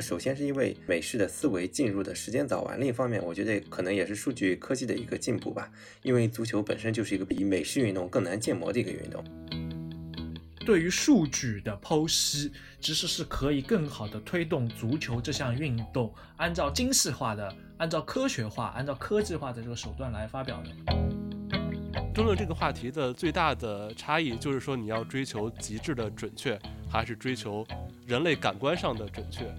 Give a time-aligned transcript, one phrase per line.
[0.00, 5.70] 首先是因为美式的思维进入的时间早晚，另一方面，我觉得可能也是数据科技的一个进步吧。
[6.02, 9.22] 因为足球本身就是一个比美式运动更难建模的一个运动。
[10.64, 20.70] 对于数据的剖析，其实是可以更好的推动足球这项运动，按照精细化的、按照科学化、按照科技化的这个手段来发表的。
[22.14, 27.66] 争论这个话题的最大的差异，就是说你要追求极致的准确，还是追求
[28.06, 29.52] 人类感官上的准确。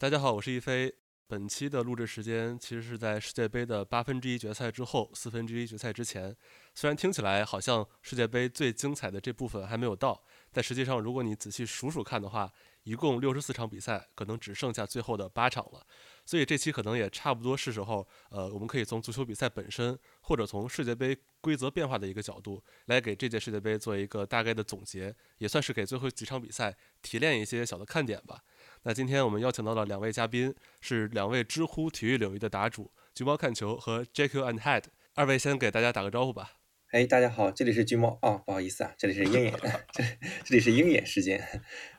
[0.00, 0.94] 大家好，我是一飞。
[1.26, 6.34] 本期的录制时间其实是在世界杯的八分之一决赛之后，四分之一决赛之前。
[6.72, 12.48] 虽然听起来好像世界杯最精彩的这部分还没有到，但实际上如果你仔细数数看的话，
[12.84, 15.84] 一共六十四场比赛，可能只剩下最后的八场了。
[16.24, 28.44] 所以这期可能也差不多是时候，呃，我们可以从足球比赛本身，或者从世界杯规则变化的一个角度，来给这届世界杯做一个大概的总结，也算是给最后几场比赛提炼一些小的看点吧。
[28.88, 34.84] 那今天我们邀请到了两位嘉宾，是两位知乎体育领域的答主，橘猫看球和 JQ and Head。
[35.14, 36.52] 二位先给大家打个招呼吧。
[36.92, 39.52] 哎，大家好，这里是橘猫哦，不好意思啊，这里是鹰眼，
[39.92, 40.02] 这
[40.42, 41.46] 这里是鹰眼时间，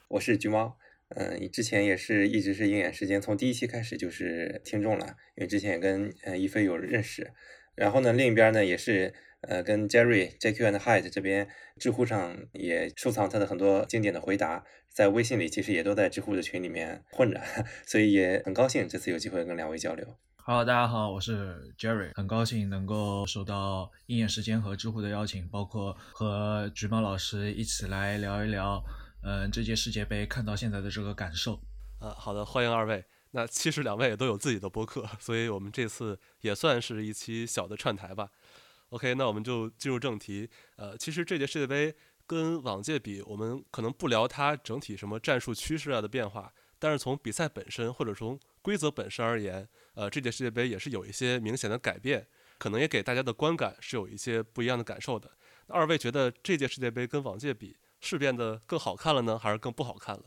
[0.07, 0.79] 我是橘猫。
[1.09, 7.31] 嗯，之前也是一直是鹰眼时间，从第一期开始就是听众了，因为之前也跟嗯一飞有认识。
[7.75, 9.13] 然后呢，另一边呢也是。
[9.41, 11.47] 呃，跟 Jerry、JQ and Hyde 这边
[11.79, 17.41] 知乎上也收藏他的很多经典的回答，在微信里其实也都在知乎的群里面混着，
[17.87, 20.17] 所以也很高兴这次有机会跟两位交流。
[20.35, 28.83] 好，大家好，我是 Jerry，很高兴能够收到鹰眼时间和知乎的邀请，包括和橘猫老师一起来聊一聊，
[29.23, 31.61] 嗯，这届世界杯看到现在的这个感受。
[32.01, 33.05] 呃，好的，欢迎二位。
[33.31, 38.31] 那其实两位也都有自己的播客，所以我们这次也算是一期小的串台吧。
[38.89, 40.49] OK，那我们就进入正题。
[40.75, 41.93] 呃，其实这届世界杯
[42.25, 55.31] 跟往届比，我们可能不聊它整体什么战术趋势啊的变化，但是从比赛本身或者从规则本身而言，呃，这届世界杯也是有一些明显的改变，可能也给大家的观感是有一些不一样的感受的。
[55.67, 60.23] 二位觉得这届世界杯跟往届比是变得更好看了呢，还是更不好看了？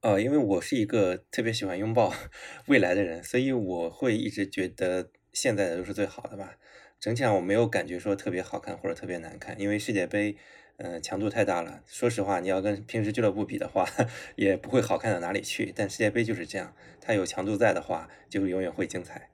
[0.00, 2.14] 呃，因为我是一个特别喜欢拥抱
[2.68, 6.56] 未来的人，所以我会一直觉得现在的都是最好的吧。
[6.98, 10.36] 整体上我没有感觉说特别好看或者特别难看，因为世界杯，
[10.78, 11.82] 嗯，强度太大了。
[11.86, 13.86] 说实话，你要跟平时俱乐部比的话，
[14.34, 15.72] 也不会好看到哪里去。
[15.76, 19.30] 但世界杯就是这样，它有强度在的话，就永远会精彩。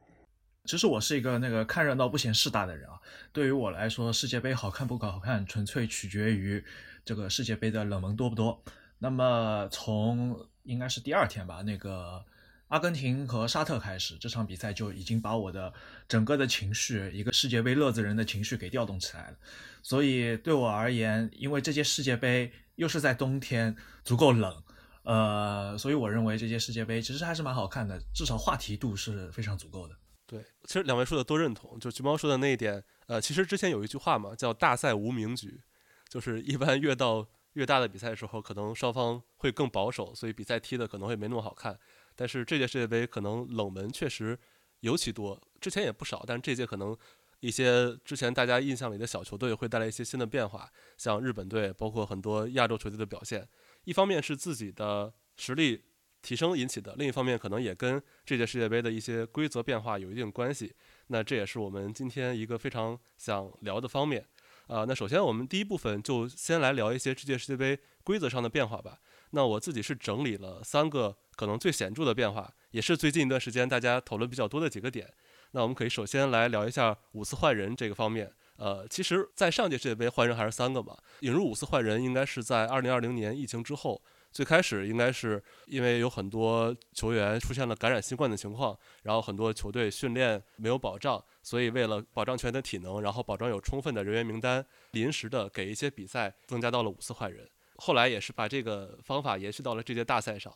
[0.65, 3.00] 其实我是一个那个看热闹不嫌事大的人啊。
[3.33, 6.62] 对于我来说，世界杯好看不好看，纯粹取决于
[7.05, 8.62] 这个世界杯的冷门多不多。
[8.99, 12.25] 那么从应该是第二天吧，那个。
[12.72, 15.71] 阿根廷和沙特开始这场比赛就已经把我的
[16.09, 19.37] 整个的情绪，一个世界杯乐子人的情绪给调动起来了。
[19.83, 24.62] 所以对我而言，因为这届世界杯又是在冬天，足够冷，
[25.03, 29.94] 呃，所以我认为这届世界杯其实还是蛮好看的，至少话题度是非常足够的。
[30.25, 35.61] 对，其实两位说的都认同，就橘猫说的那一点，呃，其实之前有一句话嘛，叫“大赛无名局”，
[36.09, 41.78] 就是一般越到越大的比赛的时候，可能双方会更保守，所以比赛踢的可能会没那么好看。
[42.15, 44.39] 但是这届世界杯可能冷门确实
[44.81, 46.97] 尤其多，之前也不少，但这届可能
[47.41, 53.49] 一些之前大家印象里的小球队会带来一些新的变化，像日本队，包括很多亚洲球队的表现，
[53.84, 55.83] 一方面是自己的实力
[56.21, 60.73] 提升引起的，另一方面可能也跟这届世界杯的一些规则变化有一定关系。
[61.09, 64.27] 那这也是我们今天一个非常想聊的方面。
[64.69, 69.00] 啊，那首先我们第一部分就先来聊一些这届世界杯规则上的变化吧。
[69.31, 71.17] 那我自己是整理了三个。
[71.42, 75.12] 可能最显著的变化，也是最近一段时间大家讨论比较多的几个点。
[75.50, 78.32] 那我们可以首先来聊一下五次换人这个方面。
[78.58, 80.97] 呃，其实，在上届世界杯换人还是三个嘛。
[81.22, 84.00] 引入五次换人应该是在2020年疫情之后。
[84.31, 97.50] 最开始应该是因为有很多球员出现了感染新冠的情况，然后很多球队训练没有保障，所以为了保障球员的体能，然后保障有充分的人员名单，临时的给一些比赛增加到了五次换人。
[97.78, 100.55] 后来也是把这个方法延续到了这届大赛上。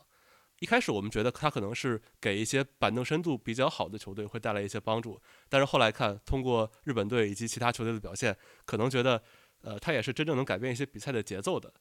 [0.59, 9.21] 一开始我们觉得他可能是给一些板凳深度比较好的球队会带来一些帮助，但是后来看通过日本队以及其他球队的表现，可能觉得，
[9.61, 11.71] 呃，他也是真正能改变一些比赛的节奏的。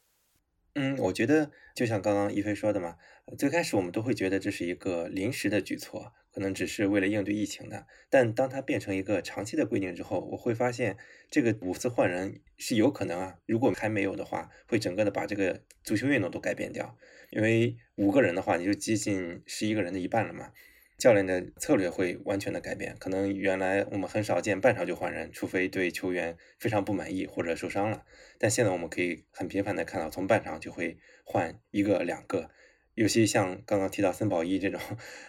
[0.74, 2.96] 嗯，我觉得就像刚刚一飞说的嘛，
[3.38, 7.86] 最开始我们都会觉得这是一个临时的举措，可能只是为了应对疫情的。
[8.10, 10.98] 但当它变成一个长期的规定之后，我会发现
[11.30, 16.94] 这个五次换人是有可能啊，如果还没有的话，会整个的把这个足球运动都改变掉。
[17.30, 20.52] 因为五个人的话，你就接近十一个人的一半了嘛。
[20.98, 22.94] 教练的策略会完全的改变。
[22.98, 28.04] 可能原来我们很少见半场就换人，除非对球员非常不满意或者受伤了。
[28.38, 32.50] 但现在我们可以很频繁的看到，从半场就会换一个、两个。
[32.96, 34.80] 尤其像刚刚提到森保一这种，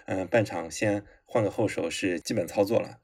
[0.05, 2.97] 嗯，半场先换个后手是基本操作了。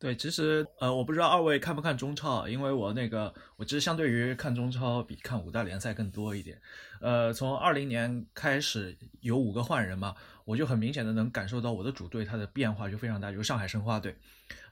[0.00, 6.60] 对，其实呃，我不知道二位看不看中超，因为我那个我其实相对于看中超比看五大联赛更多一点。
[7.00, 14.14] 呃，从二零年开始有五个换人嘛，我就很明显的能感受到我的主队它的变化就非常大，就是上海申花队。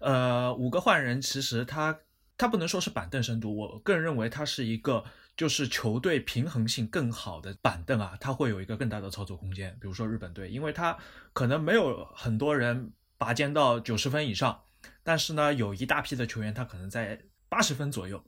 [0.01, 1.99] 呃，五个换人其实它
[2.39, 5.03] 它不能说是板凳深度，我个人认为它是一个
[5.37, 9.77] 就是球队平衡性更好的板凳啊，它会有一个更大的操作空间。
[9.81, 10.97] 比如说日本队，因为它
[11.33, 14.63] 可能没有很多人拔尖到九十分以上。
[15.03, 18.25] 但是呢，有一大批的球员他可能在八十分左右，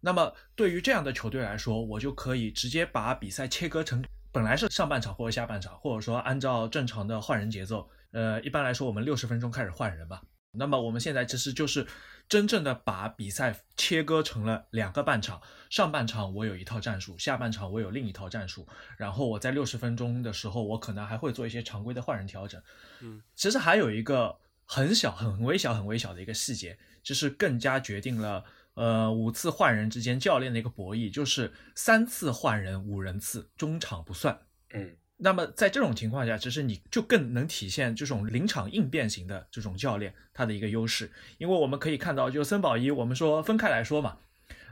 [0.00, 10.20] 那么对于这样的球队来说，我就可以直接把比赛切割成本来是上半场或者下半场，或者说按照正常的换人节奏，呃，一般来说我们六十分钟开始换人嘛。
[10.52, 11.86] 那么我们现在其实就是
[12.28, 15.40] 真正的把比赛切割成了两个半场，
[15.70, 22.62] 上半场我有一套战术，下半场我有另一套战术，然后我在六十分钟的时候，我可能还会做一些常规的换人调整。
[23.00, 24.38] 嗯，其实还有一个。
[24.68, 28.44] 很小、很微小、很微小的一个细节，就是更加决定了
[28.74, 34.36] 呃五次换人之间教练的一个博弈，就是三次换人五人次，中场不算。
[34.70, 44.18] 嗯，那么在这种情况下，其实你就更能体现这种临场应变型的这种教练他的一个优势，因为我们可以看到，就森保一，我们说分开来说嘛，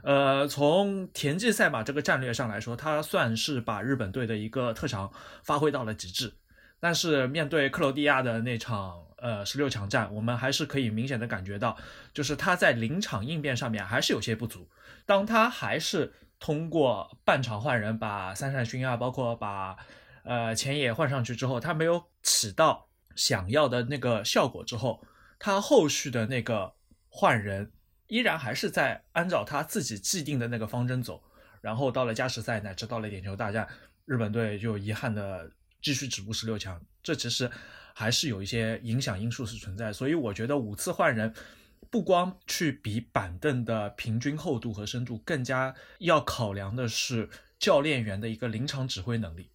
[0.03, 5.11] 呃，从田忌赛马这个战略上来说，他算是把日本队的一个特长
[5.43, 6.33] 发挥到了极致，
[6.79, 9.01] 但是面对克罗地亚的那场。
[9.17, 11.75] 呃，十六强战，我们还是可以明显的感觉到，
[12.13, 14.67] 就是他在临场应变上面还是有些不足。
[15.03, 19.77] 当他还是通过半场换人，把三善勋啊，包括把
[20.25, 25.01] 呃前野换上去之后，他没有起到想要的那个效果之后，
[25.39, 26.73] 他后续的那个
[27.07, 27.71] 换人
[28.07, 31.23] 依然还是在按照他自己既定的那个方针走。
[31.61, 33.67] 然后到了加时赛，乃至到了点球大战，
[34.05, 35.49] 日本队就遗憾的
[35.81, 36.81] 继续止步十六强。
[37.01, 37.49] 这其实。
[37.97, 41.33] 还是有一些影响因素是存在，所以我觉得五次换人，
[41.89, 49.49] 不光去比板凳的平均厚度和深度，更加要考量的是教练员的一个临场指挥能力。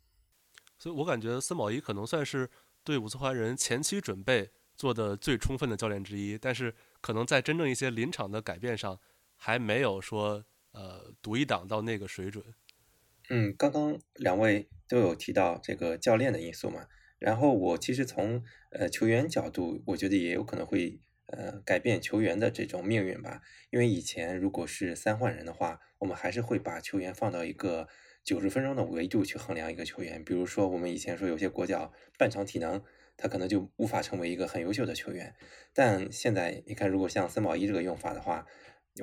[0.81, 2.49] 所以我感觉森保一可能算是
[2.83, 8.99] 对五次换人前期准备做的最充分的教练之一，但是可能在真正一些临场的改变上，
[9.37, 10.43] 还没有说
[10.73, 12.43] 呃独一档到那个水准。
[13.29, 16.87] 嗯，刚刚两位都有提到这个教练的因素嘛。
[17.19, 23.43] 然后我其实从呃球员角度，我觉得也有可能会呃改变球员的这种命运吧。
[23.69, 27.87] 因为以前如果是三换人的话，我们还是会把球员放到一个
[28.31, 30.23] 九十分钟的维度去衡量一个球员。
[30.23, 32.81] 比如说我们以前说有些国脚半场体能，
[33.17, 35.35] 他可能就无法成为一个很优秀的球员。
[35.75, 38.47] 但现在你看，如果像森保一这个用法的话，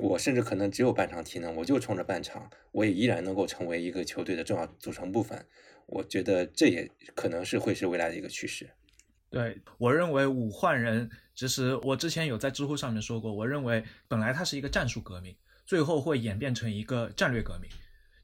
[0.00, 5.44] 我甚至可能只有半场体能，我就冲着半场，我也依然能够成为一个球队的重要组成部分。
[5.84, 8.70] 我觉得这也可能是会是未来的一个趋势。
[9.28, 15.36] 对我认为五换人，其实我之前有在知乎上面说过，我认为本来它是一个战术革命，
[15.66, 17.70] 最后会演变成一个战略革命，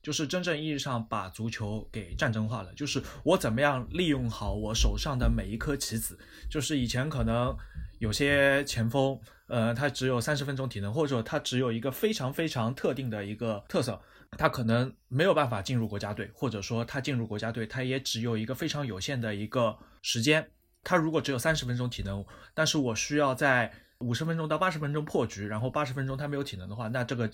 [0.04, 2.72] 就是真正意义上把足球给战争化了。
[2.74, 6.16] 就是我怎么样利用好我手上的每一颗棋子。
[6.48, 7.56] 就是以前可能
[7.98, 9.18] 有些前锋，
[9.48, 14.00] 呃，他只有三十分钟体能，或者他只有一个非常非常特定的一个特色。
[14.36, 20.50] 他可能没有办法进入国家队，或者说他进入国家队，他也只有一个非常有限的一个时间。
[20.82, 27.30] 他如果只有三十分钟体能，但是我需要在五十分钟到八十分钟破局，然后八十分钟他没有体能的话，那这个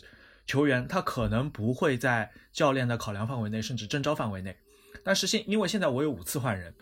[0.50, 4.56] 球员他可能不会在教练的考量范围内，甚至征召范围内。
[5.04, 6.74] 但是现因为现在我有五次换人，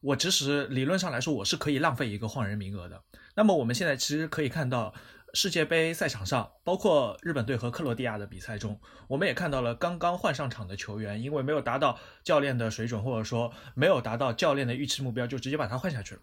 [0.00, 3.02] 我其实理论上来说我是可以浪费一个换人名额的。
[3.36, 4.92] 那么我们现在其实可以看到。
[5.34, 16.20] 世界杯赛场上，包括日本队和克罗地亚的比赛中，我们也看到了刚刚换上场的球员，因为没有达到教练的水准，或者说没有达到教练的预期目标，就直接把他换下去了。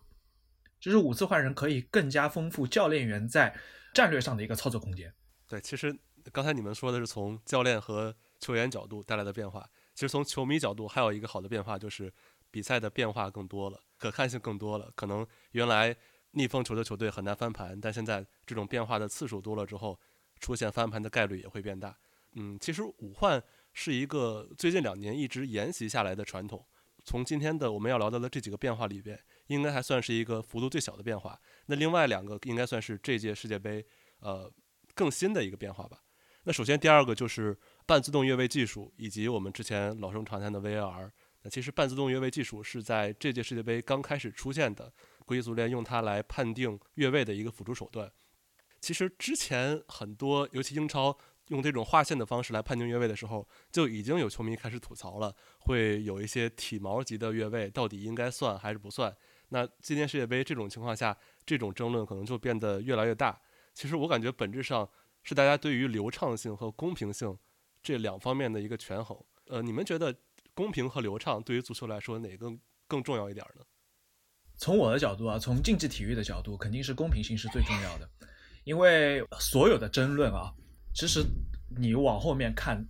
[0.80, 3.52] 就是五次换人可以更加丰富教练员在
[3.96, 5.12] 战略上的一个操作空间。
[5.48, 5.92] 对，其实
[6.32, 12.14] 刚才你们说的是从教练和球员角度带来的变化，其实从球迷角度还有一个好的变化，就是
[12.52, 14.92] 比赛的变化更多了，可看性更多了。
[14.96, 15.96] 可能原来。
[16.34, 20.00] 逆风球的球队很难翻盘，但现在这种变化的次数多了之后，
[20.40, 21.98] 出现翻盘的概率也会变大。
[22.34, 26.64] 嗯，其实五换是一个最近两年一直沿袭下来的传统。
[27.04, 31.42] 从今天的我们要聊到的这几个变化里边，应该还算是一个幅度最小的变化。
[31.66, 33.84] 那另外两个应该算是这届世界杯
[34.20, 34.48] 呃
[34.94, 36.00] 更新的一个变化吧。
[36.44, 41.10] 那首先第二个就是半自动越位技术，以及我们之前老生常谈的 VAR。
[41.42, 44.92] 那其实半自动越位技术是在这届世界杯刚开始出现的。
[45.26, 48.12] 国际足联用它来判定越位的一个辅助手段。
[48.82, 51.16] 其实之前很多，尤其英超
[51.50, 59.16] 用这种划线的方式来判定越位的时候，就已经有球迷开始吐槽了，会有一些体毛级的越位，到底应该算还是不算？
[59.50, 61.16] 那今年世界杯这种情况下，
[61.46, 63.40] 这种争论可能就变得越来越大。
[63.76, 64.90] 其实我感觉本质上
[65.24, 67.38] 是大家对于流畅性和公平性
[67.82, 69.18] 这两方面的一个权衡。
[69.48, 70.16] 呃，你们觉得
[70.54, 72.52] 公平和流畅对于足球来说哪个
[72.88, 73.64] 更重要一点呢？
[74.58, 78.10] 从我的角度啊，从竞技体育的角度，肯定是公平性是最重要的。
[78.66, 80.54] 因为所有的争论啊，
[80.94, 81.24] 其实
[81.78, 82.86] 你往后面看，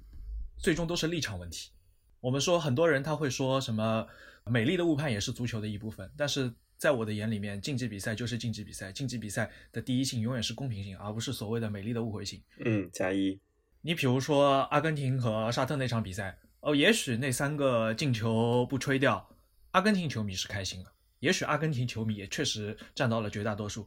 [0.58, 1.72] 最终都是立场问题。
[2.20, 4.06] 我们说很多人他会说什么
[4.46, 12.42] 美丽的误判也是足球的一部分，但是在我的眼里面，竞技比赛就是竞技比赛，竞技比赛的第一性永远是公平性，而不是所谓的美丽的误会性。
[12.64, 13.38] 嗯，加一。
[13.82, 19.30] 你比如说阿根廷和沙特那场比赛，哦，也许那三个进球不吹掉，
[19.72, 23.86] 阿根廷球迷是开心了，也许阿根廷球迷也确实占到了绝大多数。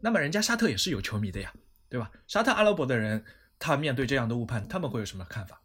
[0.00, 1.52] 那么人家沙特也是有球迷的呀，
[1.88, 2.12] 对吧？
[2.28, 3.24] 沙特阿拉伯的人，
[3.58, 5.60] 他面对这样的误判，他们会有什么看法？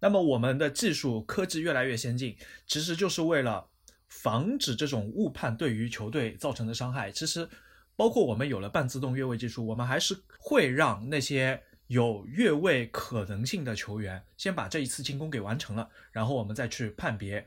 [0.00, 3.68] 那么我们的技术科技越来越先进，其实就是为了
[4.08, 7.10] 防止这种误判对于球队造成的伤害。
[7.10, 7.48] 其实，
[7.96, 17.46] 包括我们有了半自动越位技术，我们还是会让那些有越位可能性的球员先把这一次进攻给完成了，然后我们再去判别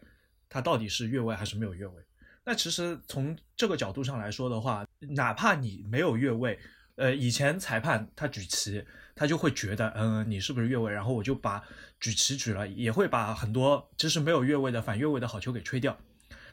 [0.49, 2.03] 他到底是越位还是没有越位。
[2.45, 6.57] 那其实从这个角度上来说的话，哪怕你没有越位，
[6.95, 10.91] 呃，以前裁判他举旗，他就会觉得，嗯，你是不是越位？
[10.91, 11.61] 然后我就把
[11.99, 15.95] 举旗举了，也会把很多其实没有越位的反越位的好球给吹掉。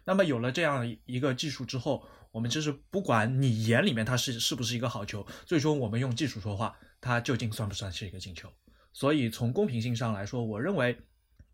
[0.07, 8.51] 那么有了这样一个技术之后，我们就是不管你眼里面它是是不是一个好球，最终我们用技术说话，它究竟算不算是一个进球？
[8.95, 10.99] 所以从公平性上来说，我认为。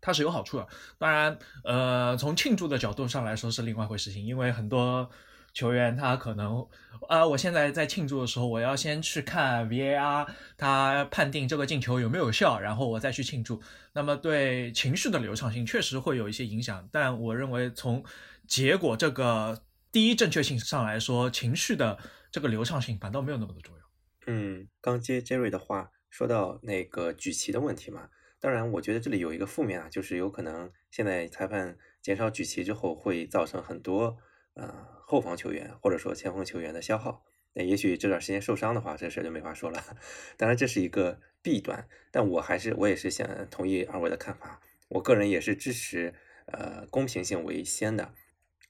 [0.05, 0.67] 它是有好处的，
[0.97, 5.09] 当然，呃，从庆祝的角度上来说是另外一回事情，因为很多
[5.53, 6.67] 球员他可能，
[7.07, 13.61] 呃，我现在在庆祝的时候，我要先去看 VAR，他判定这个进球有没有效，然后我再去庆祝，
[13.93, 18.03] 那么对情绪的流畅性确实会有一些影响，但我认为从
[18.53, 21.97] 结果这个第一正确性上来说，情绪的
[22.31, 23.81] 这个流畅性反倒没有那么的重要。
[24.27, 28.09] 嗯，刚接 Jerry 的话，说到那个举旗的问题嘛。
[28.39, 34.19] 当然，我觉得这里有一个负面啊，就是有可能现在裁判减少举旗之后，会造成很多
[34.53, 37.23] 呃后防球员或者说前锋球员的消耗。
[37.53, 39.83] 那也许这段时间受伤的话，这事就没法说了。
[40.37, 44.61] 当然，这是一个弊端，但我还是我也是想同意二位的看法。
[44.89, 46.13] 我个人也是支持
[46.45, 48.13] 呃公平性为先的。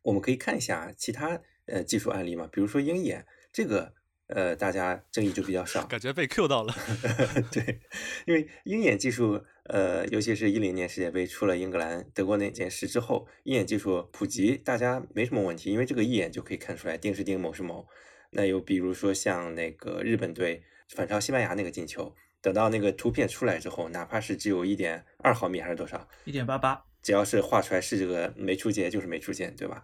[0.03, 3.95] 我们可以看一下其他呃技术案例嘛，比如说鹰眼这个。
[4.27, 6.73] 呃，大家争议就比较少，感觉被 Q 到了。
[7.51, 7.81] 对，
[8.25, 17.85] 因为鹰眼技术，呃，尤其是一零年世界杯出了英格兰、德国那件事之后，鹰眼技术普及，大家没什么问题，因为这个一眼就可以看出来，丁是丁，某是某。
[18.31, 20.63] 那又比如说像那个日本队
[20.95, 29.83] 反超西班牙那个进球，等到那个图片出来之后，哪怕是只有一点二毫米还是多少，一点八八，只要是画出来是这个没出界，就是没出界，对吧？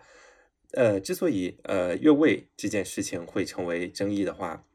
[0.71, 4.65] 呃，之所以呃越位这件事情会成为争议的话，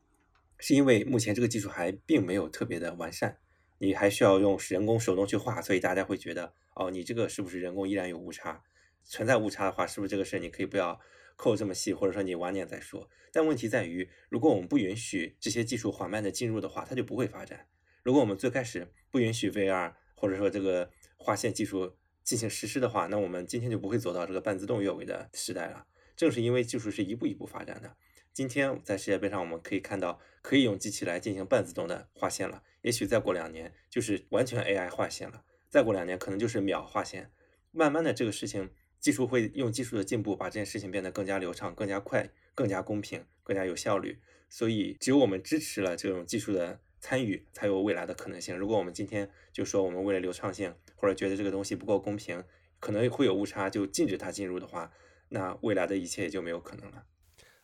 [0.59, 3.39] 是因为目前这个技术还并没有特别的完善，
[3.79, 8.63] 你还需要用人工手动去画，所以大家会觉得哦，你这个是不是人工依然有误差？
[9.05, 10.99] 存在误差的话，是不是这个事你可以不要
[11.37, 13.09] 扣这么细，或者说你晚点再说？
[13.33, 17.67] 但问题在于，如果我们不允许这些技术缓慢的进入的话，它就不会发展。
[18.03, 25.87] 如果我们最开始不允许 VR 或者说这个划线技术，进行实施的话，那我们今天就不会走到这个半自动越位的时代了。
[26.17, 27.97] 正是因为技术是一步一步发展的，
[28.33, 32.63] 今天在世界杯上我们可以看到，可以用机器来进行半自动的划线了。
[32.83, 37.31] 也许再过两年就是完全 AI 划线了，再过两年可能就是秒划线。
[37.71, 44.21] 慢慢的，这个事情技术会用技术的进步，把这件事情变得更加流畅、更加快、更加公平、更加有效率。
[44.49, 48.57] 所以，只有我们支持了这种技术的参与，才有未来的可能性。
[48.57, 52.43] 如果我们今天就说我们为了流畅性，或者觉得这个东西不够公平，
[52.81, 54.91] 可能会有误差，就禁止它进入的话，
[55.29, 57.05] 那未来的一切也就没有可能了。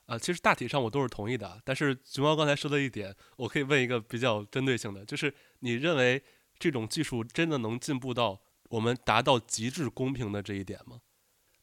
[0.04, 1.58] 啊，其实大体上我都是同意的。
[1.64, 6.22] 但是熊猫刚才说的一点，我可以问一个比较针对性的，就是你认为
[6.58, 11.00] 这种技术真的能进步到我们达到极致公平的这一点吗？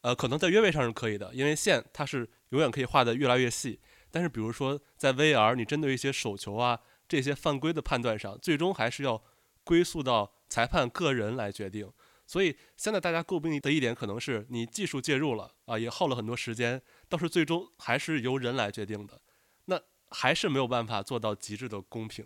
[0.02, 3.80] 呃，可能在约位上是可以的，因为线它是永远可以画的越来越细。
[4.10, 9.24] 但是比如说在 VR，你针对一些手球啊这些犯规的判断上，最终还是要
[9.64, 10.34] 归宿到。
[10.50, 11.92] 裁判个人来决定，
[12.26, 19.20] 所以现在大家诟病的一点可能是你技术介入了啊，也耗了很多时间，倒是最终还是由人来决定的，
[19.66, 19.78] 那
[20.10, 22.26] 还是没有办法做到极致的公平。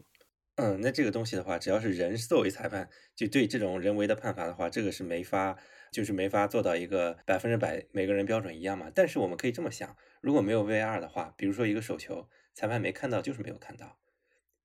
[0.58, 5.58] 嗯，那这个东西的话，只要是人作为裁判，就对这种人为的判罚的话，这个是没法，
[5.92, 8.92] 就是没法做到一个百分之百每个人标准一样嘛。
[8.94, 13.98] 但是我们可以这么想，如果没有 V R 的话，比如说一个手球，裁判没看到就是没有看到。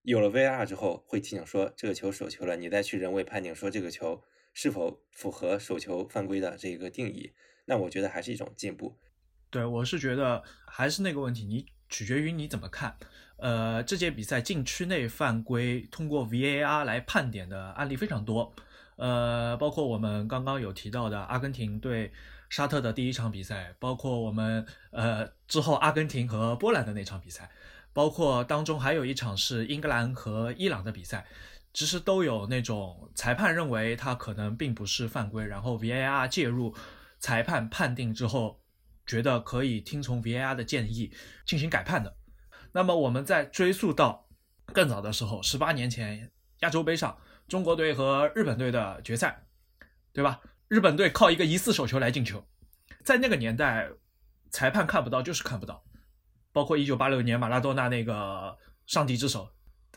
[0.07, 4.23] 有了 VR 之后，会提醒说这个球手球了，你再去人为判定说这个球
[4.55, 7.33] 是否符合手球犯规的这个定义，
[7.65, 8.97] 那我觉得还是一种进步。
[9.51, 12.97] 对，我是觉得还是那个问题，你取决于你怎么看。
[13.39, 18.55] 呃，这届比赛禁区内犯规通过 VAR 来判点的案例非常多，
[18.95, 22.13] 呃，包括我们刚刚有提到的阿根廷对
[22.49, 27.51] 沙特的第一场比赛，包括我们呃之后阿根廷和波兰的那场比赛，
[27.97, 31.25] 包括当中还有一场是英格兰和伊朗的比赛，
[31.73, 36.75] 其实都有那种裁判认为他可能并不是犯规，然后 VAR 介入，
[37.19, 38.61] 裁判判定之后，
[39.07, 41.11] 觉得可以听从 VAR 的建议
[41.47, 42.15] 进行改判的。
[42.73, 44.29] 那么我们再追溯到
[44.75, 47.17] 更早的时候，十八年前亚洲杯上，
[47.49, 49.47] 中国队和日本队的决赛，
[50.12, 50.43] 对吧？
[50.69, 52.47] 日本队靠一个疑似手球来进球，
[53.03, 53.88] 在那个年代，
[54.50, 55.83] 裁判看不到就是看不到。
[56.57, 59.47] 包括一九八六年马拉多纳那个上帝之手，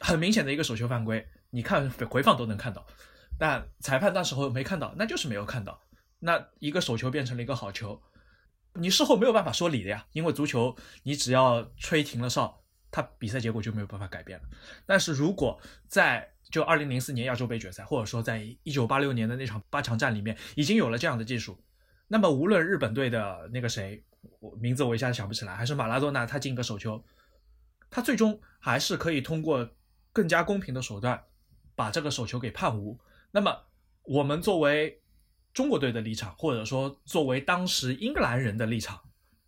[0.02, 2.86] 很明显的一个手球犯规，你看回放都能看到，
[3.38, 5.80] 但裁判那时候没看到，那就是没有看到。
[6.20, 8.02] 那一个手球变成了一个好球，
[8.74, 12.62] 你事后没有办法说理的呀，因为足球你只要吹停了哨。
[12.92, 14.46] 他比赛结果就没有办法改变了。
[14.86, 21.58] 但是如果在就二零零四年亚洲杯决赛，或者说在一九八六年的那场八强战里面，已经有了这样的技术，
[22.10, 24.04] 那么无论日本队的那个谁，
[24.40, 27.04] 我名字我一下子想不起来，还是马拉多纳他进个手球，
[27.90, 29.70] 他最终还是可以通过
[30.12, 31.24] 更加公平的手段
[31.76, 33.00] 把这个手球给判无。
[33.32, 33.66] 那么
[34.04, 35.02] 我们作为
[35.54, 39.02] 中国队的立场，或者说作为当时英格兰人的立场，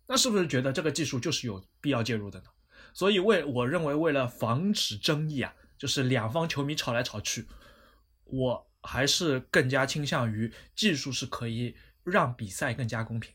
[0.06, 2.46] 那是不是觉得这个技术就是有必要介入的呢？
[2.94, 7.46] 所以，为我认为，为了防止争议啊，就是两方球迷吵来吵去，
[8.24, 11.74] 我还是更加倾向于技术是可以
[12.04, 13.32] 让比赛更加公平。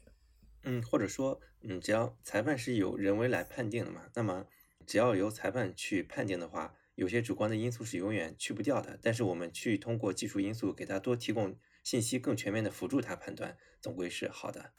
[0.67, 4.45] 嗯，或者说，嗯，只要裁判是由人为来判定的嘛，那么
[4.85, 8.99] 只要由裁判去判定的话，有些主观的因素是永远去不掉的。
[9.01, 14.73] 但是我们去通过技术因素给他多提供信息，更全面的辅助他判断，总归是好的。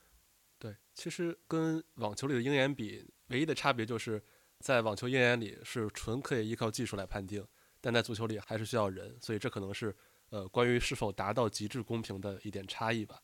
[0.59, 4.23] 对，其实跟网球里的鹰眼比，唯一的差别就是。
[4.61, 7.47] 在网球鹰眼里是纯可以依靠技术来判定，
[7.81, 9.95] 但在足球里还是需要人，所以这可能是
[10.31, 13.23] 呃关于是否达到极致公平的一点差异吧。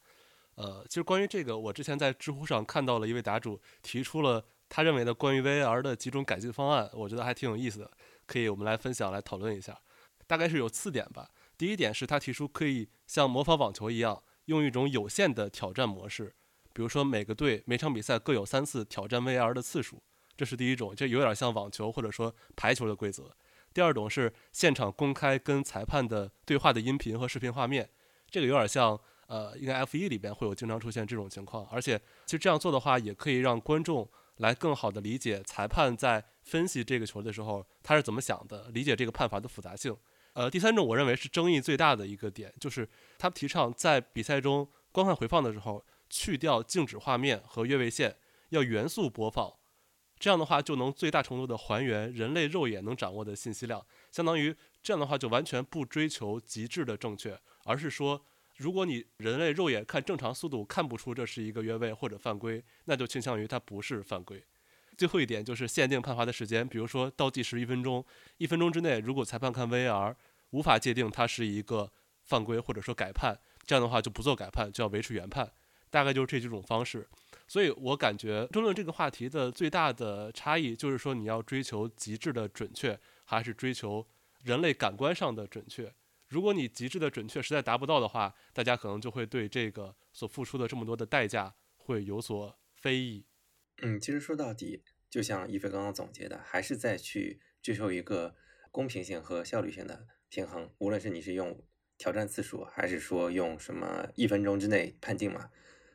[0.57, 7.91] 呃，其实关于这个，我之前在知乎上看到了一位答主提出了他认为的关于 VR 的几种改进方案，我觉得还挺有意思的，
[8.27, 9.79] 可以我们来分享来讨论一下。
[10.27, 11.31] 大概是有四点吧。
[11.57, 16.35] 第一点是他提出可以像模仿网球一样，用一种有限的挑战模式，
[16.73, 20.03] 比如说每个队每场比赛各有三次挑战 VR 的次数。
[20.37, 23.31] 这是第一种，这有点像网球或者说排球的规则。
[23.73, 27.91] 第二种是现场公开跟裁判的对话的音频和视频画面，
[28.31, 31.67] 这个有点像呃，应该 F 一里边会有经常出现这种情况。
[31.71, 39.97] 而且其实这样做的话，也可以让观众来更好的理解裁判在分析这个球的时候他是怎么想的，理解这个判罚的复杂性。
[40.33, 48.17] 呃，第三种我认为是争议最大的一个点，就是他提倡在比赛中观看回放的时候去掉静止画面和越位线，
[48.49, 49.53] 要原速播放。
[50.19, 58.25] 这样的话就能最大程度的还原人类肉眼能掌握的信息量，相当于这样的话就完全不追求极致的正确，而是说，
[58.57, 64.45] 如果你人类肉眼看正常速度看不出这是一个越位或者犯规，那就倾向于它不是犯规。
[64.97, 68.05] 最后一点就是限定判罚的时间，比如说倒计时一分钟，
[68.37, 70.15] 一分钟之内如果裁判看 VAR
[70.51, 71.91] 无法界定它是一个
[72.23, 73.37] 犯规或者说改判，
[73.67, 75.51] 这样的话就不做改判，就要维持原判，
[75.91, 77.09] 大概就是这几种方式。
[77.49, 84.07] 所以我感觉争论这个话题的最大的差异，就是说你要追求极致的准确，还是追求
[84.45, 85.93] 人类感官上的准确。
[86.35, 93.25] 如果你极致的准确实在达不到的话，大家可能就会对这个所付出的这么多的代价会有所非议。
[93.83, 98.35] 嗯，其实说到底，就像一飞刚刚总结的，还是在去追求一个
[98.73, 100.69] 公平性和效率性的平衡。
[100.79, 101.57] 无论是你是用
[101.99, 105.51] 挑战次数，还是说用什么一分钟之内判定嘛。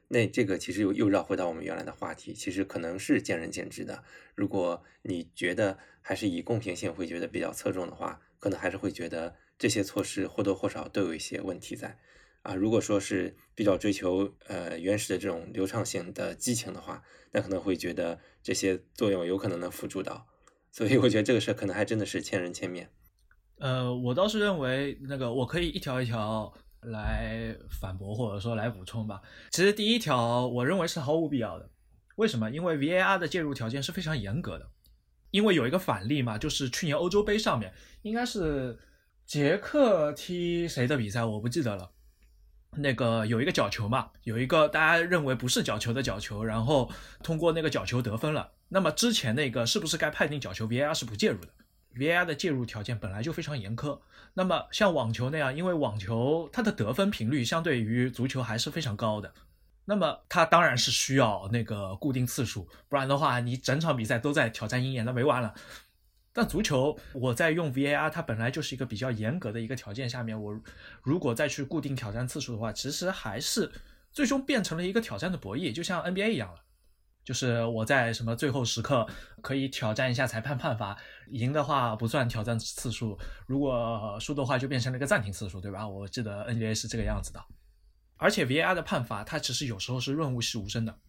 [0.08, 4.06] 那这个其实又又绕回到我们原来的话题，其实可能是见仁见智的。
[4.36, 12.00] 如果你觉得还是以公平性会觉得比较侧重的话，可能还是会觉得这些措施或多或少都有一些问题在。
[12.41, 20.26] 啊，如果说是比较追求呃原始的这种流畅性的激情的话，那可能会觉得这些作用有可能能辅助到。
[20.72, 22.89] 所以我觉得这个事可能还真的是千人千面。
[23.60, 26.52] 呃，我倒是认为那个我可以一条一条。
[26.84, 29.22] 来反驳或者说来补充吧。
[29.52, 31.69] 其实第一条，我认为是毫无必要的。
[32.15, 32.50] 为什么？
[32.50, 34.65] 因为 VAR 的介入条件是非常严格的。
[35.30, 38.80] 因为有一个反例嘛，就是去年欧洲杯上面，应该是
[39.29, 41.91] 捷克踢谁的比赛我不记得了。
[42.77, 48.53] 那个有一个角球嘛，有一个大家认为不是角球的角球，然后通过那个角球得分了。
[48.69, 51.49] 那么之前那个是不是该判定角球？VAR 是不介入的
[51.93, 53.99] ，VAR 的介入条件本来就非常严苛。
[54.33, 59.31] 那么像网球那样，因为网球它的得分频率相对于足球还是非常高的，
[59.85, 65.53] 那么它当然是需要那个固定次数，不然的话你整场比赛都在挑战鹰眼，那没完了。
[66.39, 70.58] 但足球，我在用 VAR，它本来就是一个比较严格的一个条件下面，我
[71.04, 73.69] 如果再去固定挑战次数的话，其实还是
[74.10, 76.62] 最终变成了一个挑战的博弈，就像 NBA 一样了。
[77.25, 79.06] 就是我在什么最后时刻
[79.41, 80.97] 可以挑战一下裁判判罚，
[81.28, 85.86] 赢的话不算挑战次数，如果输的话就变成了一个暂停次数，对吧？
[85.86, 87.43] 我记得 NBA 是这个样子的。
[88.15, 90.99] 而且 VAR 的判罚，它其实有时候是润物细无声的，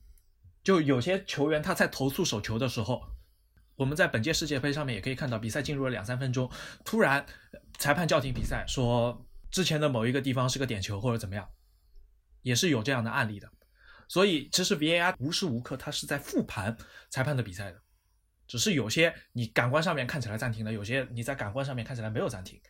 [0.64, 3.01] 就有些球员他在投诉手球的时候。
[3.81, 6.51] 我们在本届世界杯上面也可以看到，比赛进入了两三分钟，
[6.85, 7.25] 突然
[7.79, 11.49] 裁判叫停比赛，说之前的某一个地方是个点球或者怎么样，
[12.43, 13.51] 也是有这样的案例的。
[14.07, 16.77] 所以其实 VAR 无时无刻它是在复盘
[17.09, 17.81] 裁判的比赛的，
[18.47, 22.61] 只是有些你感官上面看起来暂停了，有些你在感官上面看起来没有暂停。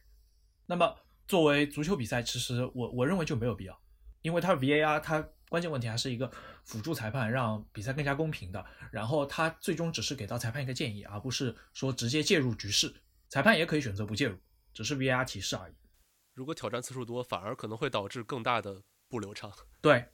[0.67, 0.97] 那么
[1.27, 3.77] 作为足球比赛，其实我我认为就没有必要，
[4.23, 5.29] 因为它 VAR 它。
[5.51, 6.31] 关键问题还是一个
[6.65, 8.65] 辅助裁判，让比赛更加公平的。
[8.93, 12.95] 然后他最终只是给到裁判一个建议，而不是说直接介入局势。
[13.29, 14.39] 裁判也可以选择不介入，
[14.73, 15.75] 只是 VAR 提示而已。
[16.35, 19.53] 如果挑战次数多，反而可能会导致更大的不流畅。
[19.83, 20.07] 对，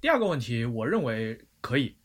[0.00, 1.96] 第二个问题，我认为可以，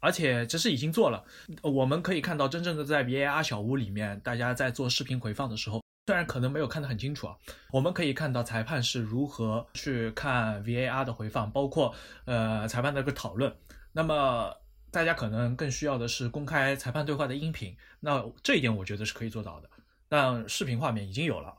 [0.00, 1.24] 而且这是已经做了。
[1.62, 5.82] 我们可以看到，真正的在 VAR 小屋里面，大家在做视频回放的时候。
[6.08, 7.36] 虽然可能没有看得很清楚啊，
[7.70, 11.94] 我们可以看到裁判是如何去看 VAR 的回放，包括
[12.24, 13.54] 呃裁判的一个讨论。
[13.92, 14.56] 那么
[14.90, 17.76] 大家可能更需要的是公开裁判对话的音频。
[18.00, 19.68] 那这一点我觉得是可以做到的，
[20.08, 21.54] 但视频画面已经有了。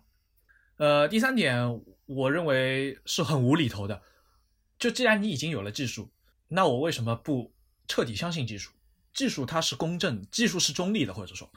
[0.78, 4.02] 呃，第三点我认为是很无厘头的，
[4.80, 6.10] 就既然你已经有了技术，
[6.48, 7.54] 那我为什么不
[7.88, 8.72] 彻底相信技术？
[9.14, 11.48] 技术它是公正，技术是中立的，或者说。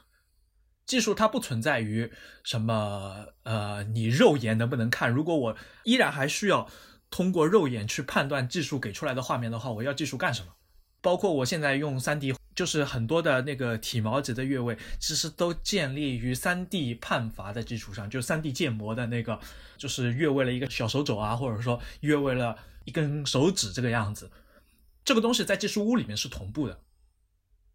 [0.87, 2.11] 技术它不存在于
[2.45, 5.11] 什么呃，你肉眼能不能看？
[5.11, 6.69] 如果我依然还需要
[7.11, 10.53] 通过肉眼去判断技术给出来的画面的话，我要技术干什么？
[11.01, 19.41] 包括我现在用三 D，就是很多的那个体毛级的越位，其实都建立于三 D 判罚的基础上，就三 D 建模的那个，
[19.77, 24.31] 就是越位了一个小手肘啊，或者说越位了一根手指这个样子，
[25.05, 26.79] 这个东西在技术屋里面是同步的。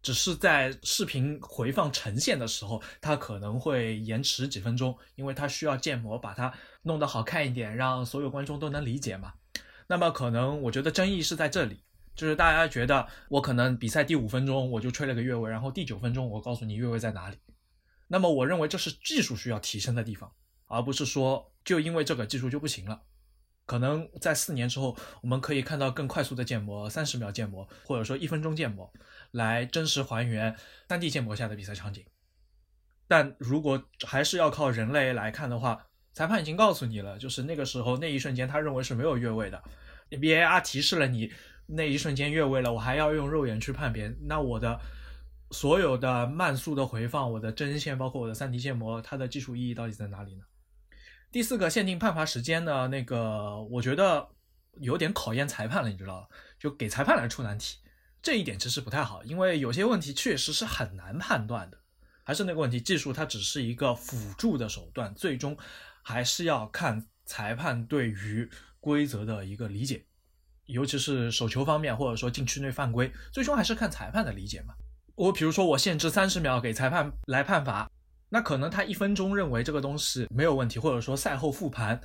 [0.02, 9.32] 只是在视频回放呈现的时候，它可能会延迟几分钟，因为它需要建模把它弄得好看一点，让所有观众都能理解嘛。
[9.88, 11.82] 那么可能我觉得争议是在这里，
[12.14, 17.36] 就是大家觉得我可能比赛第五分钟我就吹了个越位，然后第九分钟我告诉你越位在哪里。
[18.06, 20.32] 那么我认为这是技术需要提升的地方，
[20.66, 23.02] 而不是说就因为这个技术就不行了。
[23.66, 28.90] 可能在四年之后，我们可以看到更快速的建模，三十秒建模，或者说一分钟建模。
[29.30, 30.56] 来真实还原
[30.88, 32.04] 3D 建模下的比赛场景，
[33.06, 39.62] 但如果还是要靠人类来看的话，裁判已经告诉你了，就是那个时候那一瞬间他认为是没有越位的
[40.10, 41.32] ，VAR 提示了你
[41.66, 44.80] 那一瞬间越位了，我还要用肉眼去判别，那我的
[45.50, 50.42] 所有的慢速的回放，我的针线，包括我的 3D 建模，它的技术意义到底在哪里呢？
[51.30, 54.28] 第四个限定判罚时间呢，那个我觉得
[54.80, 57.78] 有点考验裁判了，你知道就给裁判来出难题。
[58.22, 61.78] 这一点其实不太好，因为有些问题确实是很难判断的。
[62.24, 65.56] 还是那个问题，技术它只是一个辅助的手段，最终
[66.02, 68.46] 还是要看裁判对于
[68.80, 70.04] 规则的一个理解，
[70.66, 74.74] 尤其是手球方面，或者说禁区内犯规，最终还是看裁判的理解嘛。
[75.14, 77.90] 我比如说我限制三十秒给裁判来判罚，
[78.28, 81.98] 那可能他一分钟认为这个东西没有问题，或者说赛后复盘，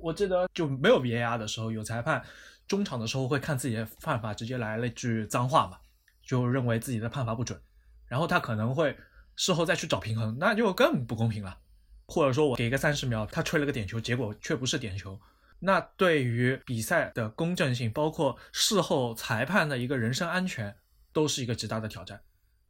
[0.00, 2.24] 我记得就没有 VAR 的时候有裁判。
[2.68, 5.78] 中场的时候会看自己的判罚，直接来了句脏话嘛，
[6.22, 7.58] 就认为自己的判罚不准，
[8.06, 8.96] 然后他可能会
[9.34, 11.58] 事后再去找平衡，那就更不公平了。
[12.06, 15.20] 或者说我给个三十秒，他吹了个点球，结果却不是点球，
[15.58, 20.76] 那对于比赛的公正性，包括事后裁判的一个人身安全，
[21.12, 22.20] 都是一个极大的挑战。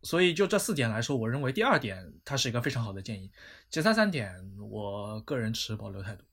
[0.03, 3.31] 所以就这四点来说，我认为第二点它是一个非常好的建议，
[3.69, 4.33] 其他三点
[4.71, 6.25] 我个人持保留态度。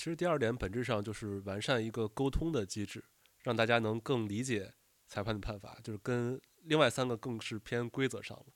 [0.00, 3.04] 其实第二点本质上就是完善一个沟通的机制，
[3.42, 4.72] 让大家能更理解
[5.06, 8.46] 裁判的判罚，就是跟另外三个更是偏规则上了。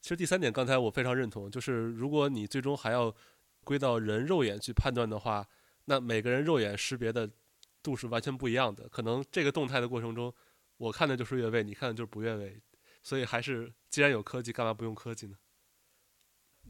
[0.00, 3.12] 其实第三点刚才我非常认同，就是如果你最终还要
[3.64, 5.44] 归到人肉眼去判断的话，
[5.86, 7.28] 那每个人肉眼识别的
[7.82, 8.88] 度是完全不一样的。
[8.88, 10.32] 可能这个动态的过程中，
[10.76, 12.62] 我看的就是越位，你看的就是不越位。
[13.02, 15.36] 所以还是既然有科技，干嘛不用科技呢？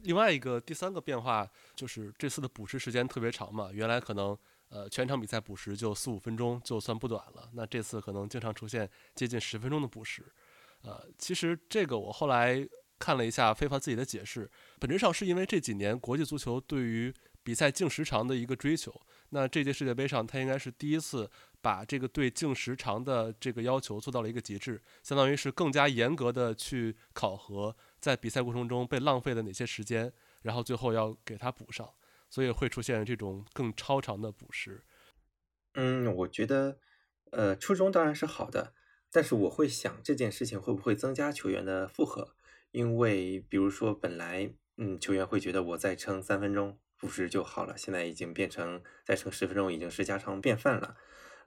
[0.05, 4.37] 另外一个第三个变化就是这次的补时时间特别长嘛，原来可能
[4.69, 10.23] 呃全场比赛补时就四五分钟就算不短了，那这次可能经常出现接近十分钟的补时。
[10.83, 12.67] 呃，其实这个我后来
[12.99, 17.13] 看了一下非法自己的解释，本质上是因为这几年国际足球对于
[17.43, 18.93] 比赛净时长的一个追求。
[19.29, 30.13] 那这届世界杯上，他应该是第一次把这个对净时长的这个要求做到了一个极致，相当于是更加严格的去考核在比赛过程中被浪费了哪些时间，
[30.43, 31.91] 然后最后要给它补上，
[32.29, 34.83] 所以会出现这种更超长的补时。
[35.73, 36.77] 嗯，我觉得，
[37.31, 38.73] 呃，初衷当然是好的。
[39.11, 42.35] 但是我会想这件事情会不会增加球员的负荷？
[42.69, 50.95] 因为比如说本来嗯球员会觉得我再撑三分钟补时就好了，现在已经变成再撑十分钟已经是家常便饭了。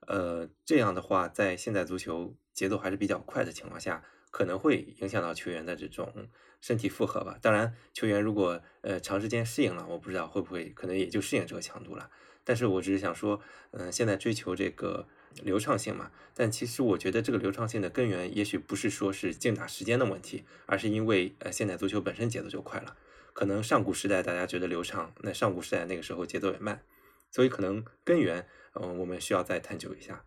[0.09, 6.28] 呃，这样的话在现在足球节奏还是比较快的情况下，可能会影响到球员的这种
[6.60, 7.38] 身体负荷吧。
[7.40, 12.10] 当然，球员如果呃长时间适应了，我不知道会不会可能也就适应这个强度了。
[12.44, 13.40] 但是我只是想说，
[13.72, 15.06] 嗯，现在追求这个。
[15.44, 22.96] 流畅性嘛，但其实我觉得这个流畅性的根源，也许不是说是竞打时间的问题，而是因为呃现在足球本身节奏就快了。
[23.34, 26.82] 可能上古时代大家觉得流畅，那上古时代那个时候节奏也慢，
[27.30, 30.24] 所以可能根源，嗯，我们需要再探究一下。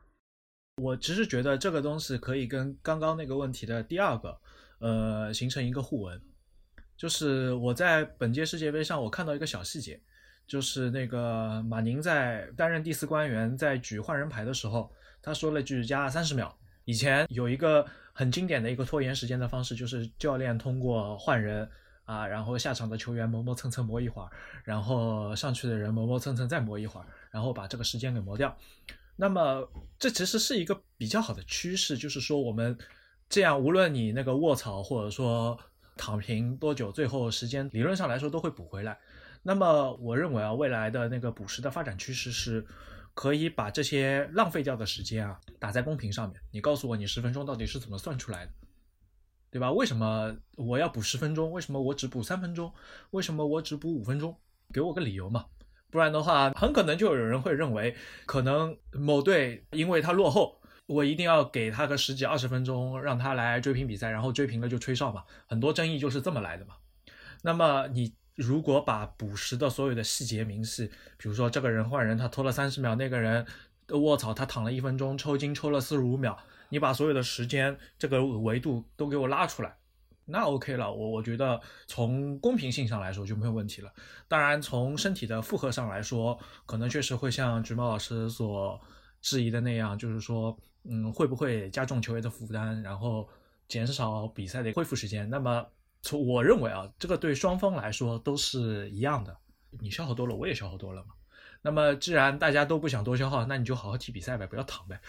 [0.82, 4.38] 我其实觉得这个东西可以跟刚刚那个问题的第二个，
[4.80, 6.22] 呃，形成一个互文。
[6.98, 10.02] 就是我在本届世界杯上，我看到一个小细节。
[10.48, 14.92] 就是那个马宁在担任第四官员，在举换人牌的时候，
[15.22, 16.54] 他说了句加三十秒。
[16.84, 21.70] 以前有一个很经典的一个拖延时间的方式，就是教练通过换人
[22.04, 24.30] 啊，然后下场的球员磨磨蹭蹭磨一会儿，
[24.66, 28.58] 然后上去的人磨磨蹭蹭再磨一会儿，然后把这个时间给磨掉。
[29.16, 29.70] 那么
[30.00, 32.78] 这其实是一个比较好的趋势，就是说我们
[33.30, 35.58] 这样，无论你那个卧槽或者说
[35.96, 38.98] 躺平多久，最后时间理论上来说都会补回来。
[39.44, 42.66] 那么我认为啊，未来的那个补时的发展趋势是，
[43.14, 46.42] 可以把这些浪费掉的时间啊打在公屏上面。
[46.52, 48.52] 你告诉我，你十分钟到底是怎么算出来的，
[49.50, 49.72] 对吧？
[49.72, 51.52] 为什么我要补十分钟？
[51.52, 52.74] 为什么我只补三分钟？
[53.12, 54.36] 为什么我只补五分钟？
[54.74, 55.46] 给我个理由嘛！
[55.92, 65.24] 不然的话，很可能就有人会认为，可能某队因为他落后，我一定要给他个十几二十分钟，让他来追平比赛，然后追平了就吹哨嘛。
[65.48, 66.74] 很多争议就是这么来的嘛。
[67.44, 68.16] 那么你。
[68.36, 73.46] 如果把补时的所有的细节明细，比如说这个人换人他拖了三十秒，那个人
[73.90, 76.36] 卧槽他躺了一分钟，抽筋抽了四十五秒，
[76.70, 79.76] 你把所有的时间这个维度都给我拉出来，
[80.26, 80.92] 那 OK 了。
[80.92, 83.92] 我我觉得从公平性上来说就没有问题了。
[84.28, 88.80] 当然从身体的负荷上来说，可能确实会像橘猫老师所
[89.22, 93.28] 质疑的那样，就是说，嗯，会不会加重球员的负担，然后
[93.68, 95.30] 减少比赛的恢复时间？
[95.30, 95.66] 那么。
[96.04, 99.38] 从我认为啊，这个对双方来说都是一样的，
[99.80, 101.14] 你消耗多了，我也消耗多了嘛。
[101.62, 105.00] 那么既然大家都不想多消耗，那你就好好踢比赛呗，不要躺呗。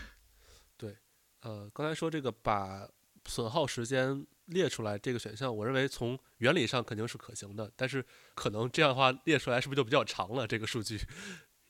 [0.77, 0.94] 对，
[1.40, 2.87] 呃，刚才说这个把
[3.25, 10.47] 损耗时间列出来这个选项，我认为从原理上肯定是可行的，但是可能这样的话列出来是不是就比较长了？
[10.47, 11.01] 这个数据，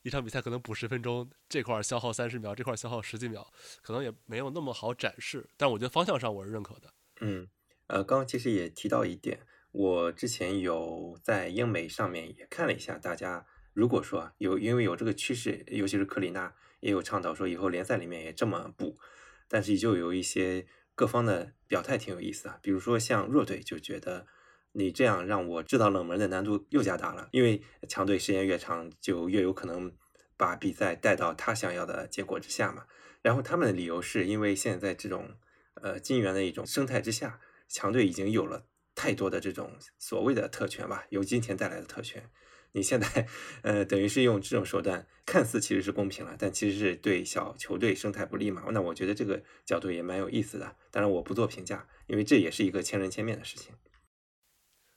[0.03, 3.51] 一场比赛可能补十分钟，这块消耗三十秒，这块消耗十几秒，
[3.83, 5.49] 可能也没有那么好展示。
[5.57, 6.92] 但我觉得方向上我是认可的。
[7.21, 7.49] 嗯。
[7.88, 9.40] 呃，刚刚其实也提到一点，
[9.71, 18.99] 我之前有在英媒上面也看了一下，大家如果说有因为有这个趋势，尤其是克里纳也有倡导说以后联赛里面也这么补，
[19.47, 24.26] 但是就有一些各方的表态挺有意思啊，比如说像弱队就觉得
[24.72, 29.92] 你这样让我制造冷门的难度又加大了，因为强队时间越长就越有可能
[30.37, 32.87] 把比赛带到他想要的结果之下嘛，
[33.22, 35.37] 然后他们的理由是因为现在这种
[35.74, 37.40] 呃金元的一种生态之下。
[37.74, 42.28] 强队已经有了太多的这种所谓的特权吧，由金钱带来的特权。
[42.72, 43.28] 你现在，
[43.62, 48.64] 呃，等于是用这种手段，看似其实是公平了，但其实是对小球队生态不利嘛。
[48.70, 50.76] 那我觉得这个角度也蛮有意思的。
[50.90, 53.74] 当然，我不做评价，因为这也是一个千人千面的事情。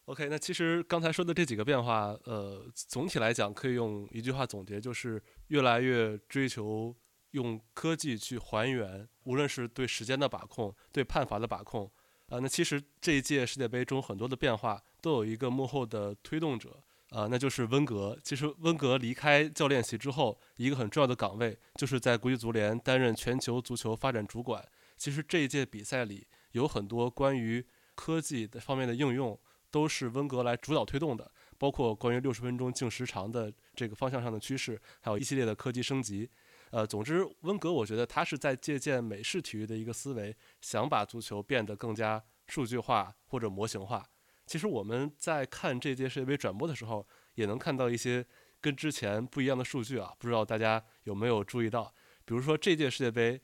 [0.05, 6.95] OK，那其实刚才说的这几个变化，呃，总体来讲可以用一句话总结，就是越来越追求
[7.31, 11.91] 用科技去还原，无论是对时间的把控，对判罚的把控。
[12.27, 16.83] 啊，那其实这一届世界杯中很多的变化都有一个幕后的推动者，
[17.15, 18.19] 啊，那就是温格。
[18.21, 24.61] 其实温格离开教练席之后，一个很重要的岗位就是在国际足联担任全球足球发展主管。
[24.97, 29.39] 其实这一届比赛里有很多关于科技的方面的应用，
[29.71, 36.29] 都是温格来主导推动的，包括关于六十分钟净时长的这个方向上的趋势，还有一系列的科技升级。
[36.71, 44.05] 呃，总之，温格我觉得他是在借鉴美式体育的一个思维，想把足球变得更加数据化或者模型化。
[44.45, 48.25] 其实我们在看这届世界杯转播的时候，也能看到一些
[48.61, 51.93] 跟之前不一样的数据啊，不知道大家有没有注意到？
[52.23, 53.41] 比如说这届世界杯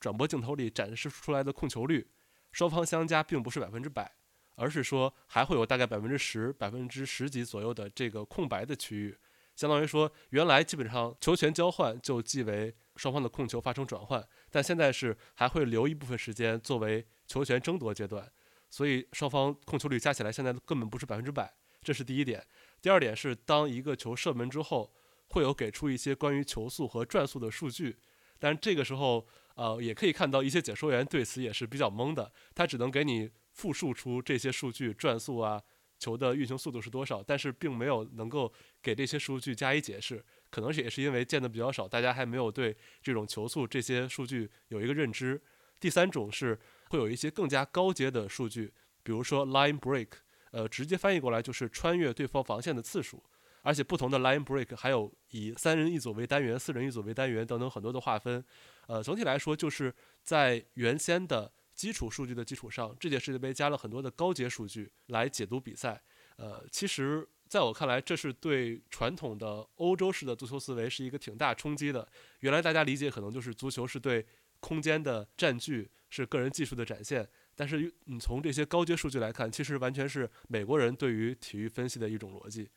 [0.00, 2.06] 转播镜头里展示出来的控球率，
[2.52, 4.14] 双方相加并不是百分之百，
[4.56, 9.18] 而是说还会有大概百分之十、百分之十几左右的这个空白的区域，
[9.56, 18.30] 相当于说原来基本上球权交换就即为双方的控球发生转换，但现在是还会留一部分时间作为球权争夺阶段。
[18.74, 22.44] 所以双方控球率加起来现在根本不是百分之百，这是第一点。
[22.82, 24.92] 第二点是，当一个球射门之后，
[25.28, 27.96] 会有给出一些关于球速和转速的数据，
[28.40, 35.62] 但这个时候，呃，也可以看到一些解说员对此也是比较懵的，他只能给你复述出这些数据，转速啊，
[36.00, 40.24] 球的运行速度是多少，但是并没有能够给这些数据加以解释。
[40.50, 45.40] 可能是也是因为见的比较少，大家还没有对这种球速这些数据有一个认知。
[45.78, 46.58] 第三种是。
[46.94, 50.06] 会有一些更加高阶的数据，比如说 line break，
[50.52, 53.20] 呃，直接翻译过来就是穿越对方防线的次数，
[53.62, 58.44] 而且不同的 line break 还有以三人一组为单元、四人一组为单元等等很多的划分。
[58.86, 66.00] 呃，总体来说就是在原先的基础数据的基础上，这届世界杯加了很多的高阶数据来解读比赛。
[66.36, 72.06] 呃，其实在我看来，这是对传统的欧洲式的足球思维是一个挺大冲击的。
[72.38, 74.24] 原来大家理解可能就是足球是对
[74.60, 75.90] 空间的占据。
[76.14, 82.70] 是个人技术的展现，但是你从这些高阶数据来看，其实完全是美国人对于体育分析的一种逻辑。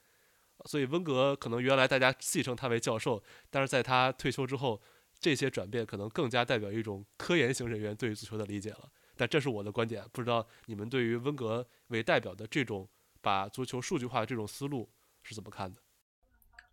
[0.65, 4.81] 所以温格可能原来大家戏称他为教授，但是在他退休之后，
[5.19, 8.91] 这些转变可能更加代表一种科研型人员对于足球的理解了。
[9.15, 12.89] 但这是我的观点，不知道你们对于温格为代表的这种
[13.21, 14.89] 把足球数据化这种思路
[15.21, 15.79] 是怎么看的？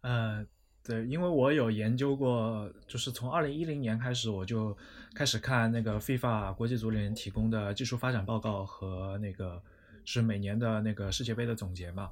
[0.01, 0.47] 呃。
[0.87, 4.77] 对，因为我有研究过，就是从二零一零年开始，我就
[5.15, 9.63] 开始看那个 FIFA 国际足联提供的技术发展报告和那个
[10.05, 12.11] 是每年的那个世界杯的总结嘛。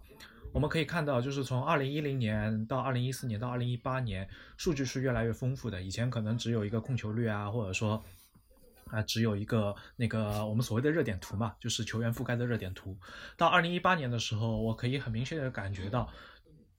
[0.54, 5.82] 我们可以看到，就是从二零一零年到二零一四年到二零一八年，数据是越来越丰富的。
[5.82, 8.02] 以前可能只有一个控球率啊，或者说
[8.86, 12.96] 啊，只有一个那个我们所谓的热点图嘛，就是球员覆盖的热点图。
[13.36, 16.08] 到二零一八年的时候，我可以很明确的感觉到。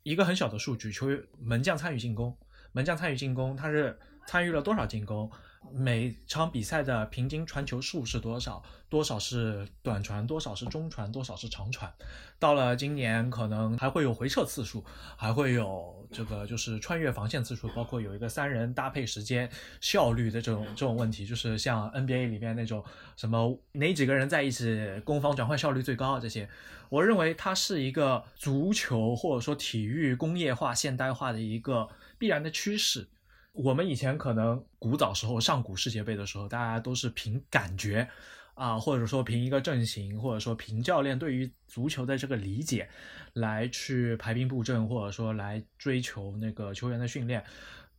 [0.03, 2.37] 一个很小的数据，球员门将参与进攻，
[2.73, 5.31] 门将参与进攻，他是参与了多少进攻？
[5.71, 8.61] 每场比赛的平均传球数是多少？
[8.89, 10.25] 多少是短传？
[10.27, 11.11] 多少是中传？
[11.11, 11.91] 多少是长传？
[12.37, 14.83] 到了今年，可能还会有回撤次数，
[15.17, 19.49] 还会有这个就是穿越防线次数，包括有一个三人搭配时间
[19.81, 22.83] 效率的这种这种问题，就是像 NBA 里面那种
[23.15, 26.47] 什么哪几个人在一起攻防转换效率最高啊这些。
[26.89, 33.07] 我认为它是一个足球或者说体育工业化现代化的一个必然的趋势。
[33.53, 38.07] 我们以前可能古早时候上古世界杯的时候，大家都是凭感觉，
[38.55, 42.89] 啊，或者说凭一个阵型，或者说凭教练对于足球的这个理解，
[43.33, 47.43] 来去排兵布阵，或者说来追求那个球员的训练。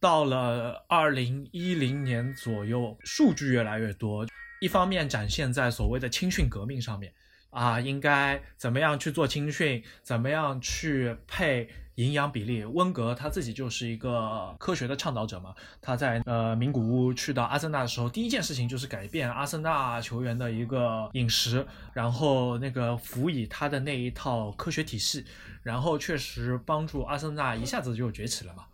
[0.00, 4.26] 到了二零一零年左右，数据越来越多，
[4.60, 7.14] 一方面展现在所谓的青训革命上面，
[7.54, 11.70] 啊，应该怎么样去做青训，怎么样去配。
[11.96, 15.54] 营养比例，温格他自己就是一个科学的倡导者嘛。
[15.80, 25.24] 他在呃名古屋去到阿森纳的时候，第一件事情就是改变阿森纳球员的一个饮食，然后那个辅以他的那一套科学体系，
[25.62, 28.64] 然后确实帮助阿森纳一下子就崛起了嘛。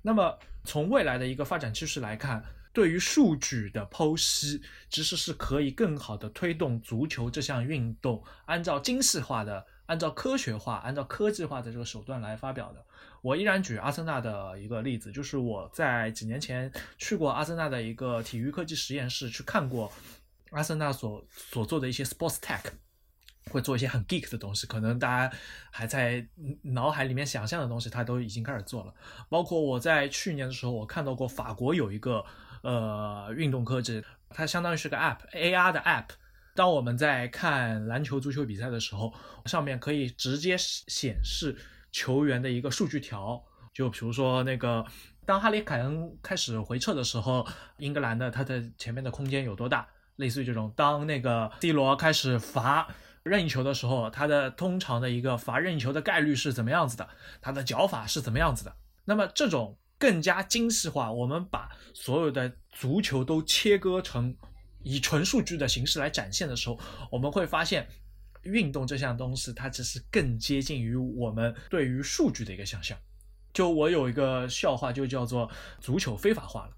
[0.00, 9.66] 那么从未来的一个发展趋势来看，对于数据的剖析，其实是可以更好的推动足球这项运动，按照精细化的。
[9.86, 12.82] 按照科学化、按照科技化的这个手段来发表的。
[13.20, 19.92] 我依然举阿森纳的一个例子，就是我在几年前去过阿森纳的一个体育科技实验室，去看过
[20.52, 22.62] 阿森纳所所做的一些 sports tech，
[23.50, 25.36] 会做一些很 geek 的东西，可能大家
[25.70, 26.26] 还在
[26.62, 28.94] 脑海里面想象的东西，他都已经开始做了。
[29.28, 32.24] 包括我在去年的时候，我看到过法国有一个
[32.62, 36.06] 呃运动科技，它相当于是个 app，AR 的 app。
[36.54, 39.12] 当我们在看篮球、足球比赛的时候，
[39.46, 41.56] 上面可以直接显示
[41.90, 43.42] 球员的一个数据条。
[43.72, 44.84] 就比如说，那个
[45.24, 47.46] 当哈里凯恩开始回撤的时候，
[47.78, 49.88] 英格兰的他的前面的空间有多大？
[50.16, 50.70] 类似于这种。
[50.76, 52.86] 当那个 C 罗开始罚
[53.22, 57.08] 任意球的时候，他的通常的一个罚任意球的概率是怎么样子的？
[57.40, 58.76] 他的脚法是怎么样子的？
[59.06, 64.36] 那么这种更加精细化，我们把所有的足球都切割成。
[64.82, 66.76] 以纯数据的形式来展现的时候，
[67.08, 67.86] 我们会发现，
[68.42, 72.98] 运动这项东西它只是更接近于我们对于数据的一个想象。
[73.52, 75.48] 就我有一个笑话，就叫做
[75.80, 76.72] 足球非法化了。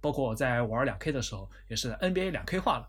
[0.00, 2.88] 包括我在玩两 K 的时候，也是 NBA 两 K 化了。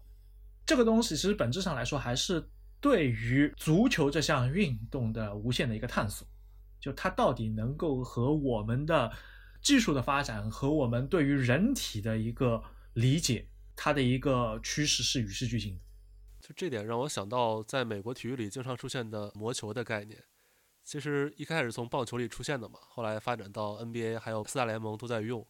[0.65, 2.43] 这个东西其实本质上来说，还是
[2.81, 6.27] 对于足球这项运动的无限的一个探索，
[6.81, 9.11] 就它到底能够和我们的
[9.65, 12.63] 技术的发展和我们对于人体的一个
[12.93, 15.81] 理解，它的一个趋势是与时俱进的。
[16.39, 20.23] 就这点让我想到，在美国体育里经常出现的魔球的概念，
[20.83, 25.43] 其实一开始从棒球里出现的嘛，后来发展到 NBA 还有四大联盟都在用，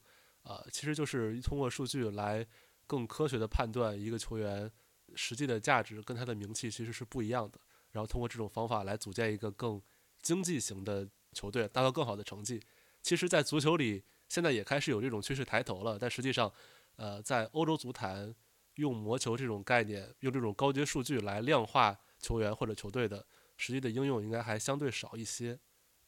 [0.44, 2.48] 啊，其实就是通过数据来
[2.88, 4.72] 更科学的判断一个球员
[5.14, 7.60] 实际的价值跟他的名气其实是不一样的，
[7.92, 9.82] 然后通过这种方法来组建一个更
[10.22, 12.62] 经济型的球队，达到更好的成绩。
[13.06, 16.52] 其实，在足球里现在也开始有这种趋势抬头了，但实际上，
[16.96, 18.34] 呃，在欧洲足坛。
[18.76, 23.26] 用魔球这种概念，用这种高阶数据来量化球员或者球队的
[23.56, 25.58] 实际的应用，应该还相对少一些。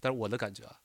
[0.01, 0.81] 但是我的感觉啊，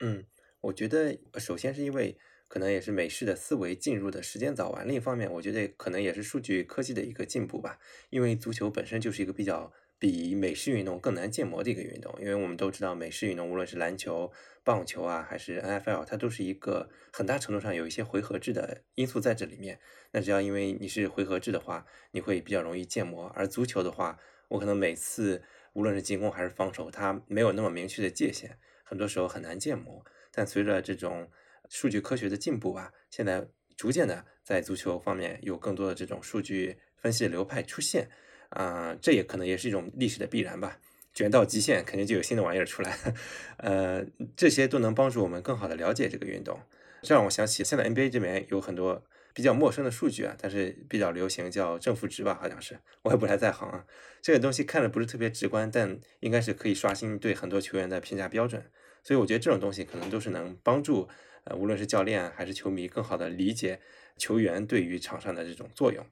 [0.00, 0.26] 嗯，
[0.60, 2.18] 我觉得首先是因为
[2.48, 7.78] 可能也是美式的思维进入的时间早完，另一方面，我觉得可能也是数据科技的一个进步吧。
[8.10, 9.72] 因为足球本身就是一个比较。
[9.98, 14.30] 比美式运动更难建模的一个运动，因为我们都知道美式运动，无论是篮球、
[14.62, 19.80] 棒球啊，还是 NFL，它都是一个很大程度上有一些回合制的因素在这里面。
[20.12, 23.26] 那只要因为你是回合制的话，你会比较容易建模。
[23.34, 24.18] 而足球的话，
[24.48, 25.42] 我可能每次
[25.72, 30.04] 无论是进攻还是防守，它没有那么明确的界限，很多时候很难建模。
[30.30, 31.28] 但随着这种
[31.68, 38.08] 数据科学的进步吧，现在逐渐的在足球方面有更多的这种数据分析流派出现。
[38.50, 40.78] 啊，这也可能也是一种历史的必然吧。
[41.14, 42.96] 卷到极限，肯定就有新的玩意儿出来。
[43.58, 44.04] 呃，
[44.36, 46.60] 这些都能帮助我们更好的了解这个运动。
[47.02, 49.02] 这让我想起，现在 NBA 这边有很多
[49.34, 52.78] 比较陌生的数据啊，但是比较流行，叫正负值吧，好像是。
[53.02, 53.84] 我也不太在行啊。
[54.22, 58.64] 这个东西看着不是特别直观，但应该是可以刷新对很多球员的评价标准。
[59.02, 61.08] 所以我觉得这种东西可能都是能帮助
[61.44, 63.80] 呃，无论是教练还是球迷，更好的理解
[64.16, 66.04] 球员对于场上的这种作用。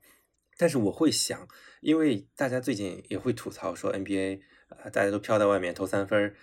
[0.57, 1.47] 但是我会想，
[1.81, 6.35] 因为大家最近也会吐槽说 NBA，呃，大家都飘在外面投三分，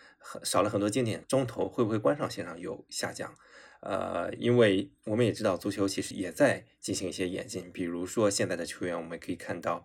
[0.44, 3.36] 少了很多经典中投，会不会观赏性上有下降？
[3.82, 9.84] 呃，因为我们也知道足球其实也在进行一些演进，比如说现在的球员，我们可以看到，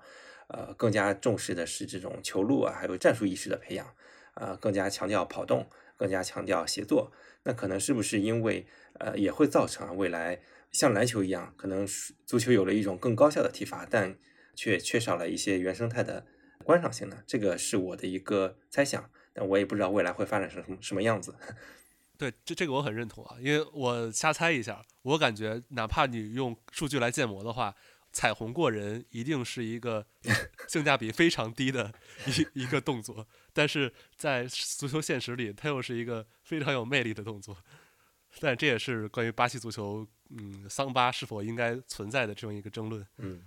[0.49, 3.95] 呃，更加重视的是这种球路啊，还有战术意识的培养，
[4.35, 7.11] 呃，更加强调跑动，更加强调协作。
[7.43, 8.66] 那可能是不是因为，
[9.01, 10.41] 呃，也会造成未来？
[10.71, 11.87] 像篮球一样，可能
[12.27, 14.19] 足球有了一种更高效的踢法，但
[14.55, 16.27] 却缺少了一些原生态的
[16.64, 17.23] 观赏性呢？
[17.27, 21.35] 这个是我的一个猜想，但我也不知道未来会发展成什么什么样子。
[22.19, 27.75] 对，这这个我很认同啊，因为我瞎猜一下，我感觉哪怕你用数据来建模的话，
[28.12, 30.05] 彩虹过人一定是一个
[30.69, 31.93] 性价比非常低的
[32.27, 37.57] 一一个动作，但是在足球现实里，它又是一个非常有魅力的动作。
[38.41, 43.07] 但这也是关于巴西足球，嗯，桑巴是否应该存在的这样一个争论。
[43.16, 43.43] 嗯，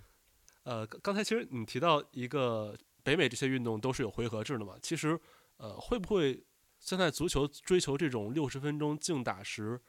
[0.64, 4.76] 呃，刚才其实你提到一个北美这些运动都是有回合制的嘛？
[4.82, 5.18] 其实，
[5.56, 6.44] 呃，会不会
[6.78, 9.80] 现在足球追求这种六十分钟竞打时，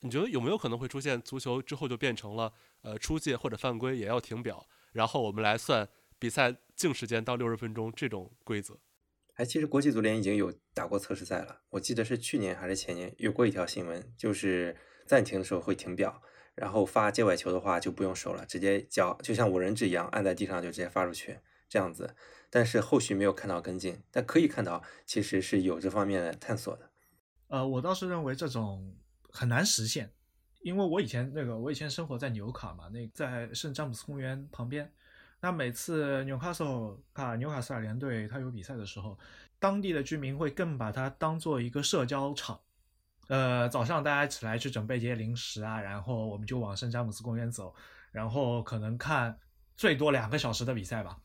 [0.00, 5.88] 你觉得有没有可能会出现足球之后就变成了呃出界或者犯规也要停表，然后我们来算
[6.18, 8.78] 比赛净时间到六十分钟这种规则？
[9.34, 14.76] 哎，其实国际足联已经有打过测试赛了，我记得是去年还是前年有过一条新闻，就是
[15.06, 16.20] 暂停的时候会停表，
[16.60, 21.38] 然后发界外球的话就不用守了，直接脚就像五人制一样按在地上就直接发出去
[21.70, 22.14] 这样子。
[22.50, 26.90] 但是后续没有看到跟进，但可以看到其实是有这方面的探索的。
[27.48, 28.94] 呃，我倒是认为这种
[29.30, 30.12] 很难实现，
[30.60, 34.92] 因为我以前那个我以前生活在纽卡嘛，那在圣詹姆斯公园旁边。
[35.40, 39.18] 那每次纽卡斯尔啊，纽卡斯尔联队他有比赛的时候，
[39.58, 42.60] 当地的居民会更把它当做一个社交场。
[43.30, 47.72] 呃，早上大家起来去准备一些零食啊，然后我们就往圣詹姆斯公园走，
[48.10, 49.38] 然后可能看
[49.76, 51.16] 最多两个小时的比赛吧，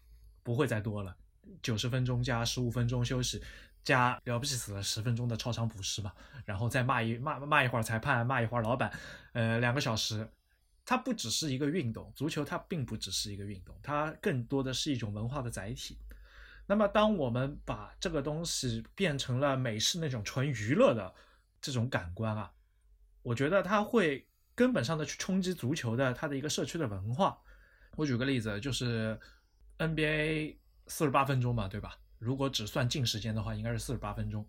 [0.43, 1.15] 不会再多了。
[1.63, 3.41] 九十分钟加十五分钟休息，
[3.83, 6.13] 加了不起死了十分钟的超长补时吧，
[6.45, 8.93] 然后再骂一骂骂一会儿裁判，骂一会儿老板，
[9.33, 10.29] 呃，两个小时。
[10.87, 15.97] 它不只是一个运动，足球它并不只是一个运动，它更多的是一种文化的载体。
[16.67, 21.11] 那么，当我们把这个东西变成了美式那种纯娱乐的
[21.65, 22.51] 这种感官啊，
[23.21, 27.39] 我觉得它会根本上的去冲击足球的它的一个社区的文化。
[27.95, 29.19] 我举个例子，就是
[29.77, 30.57] NBA
[30.87, 31.97] 四十八分钟嘛，对吧？
[32.19, 34.47] 如果只算净时间的话，应该是四十八分钟，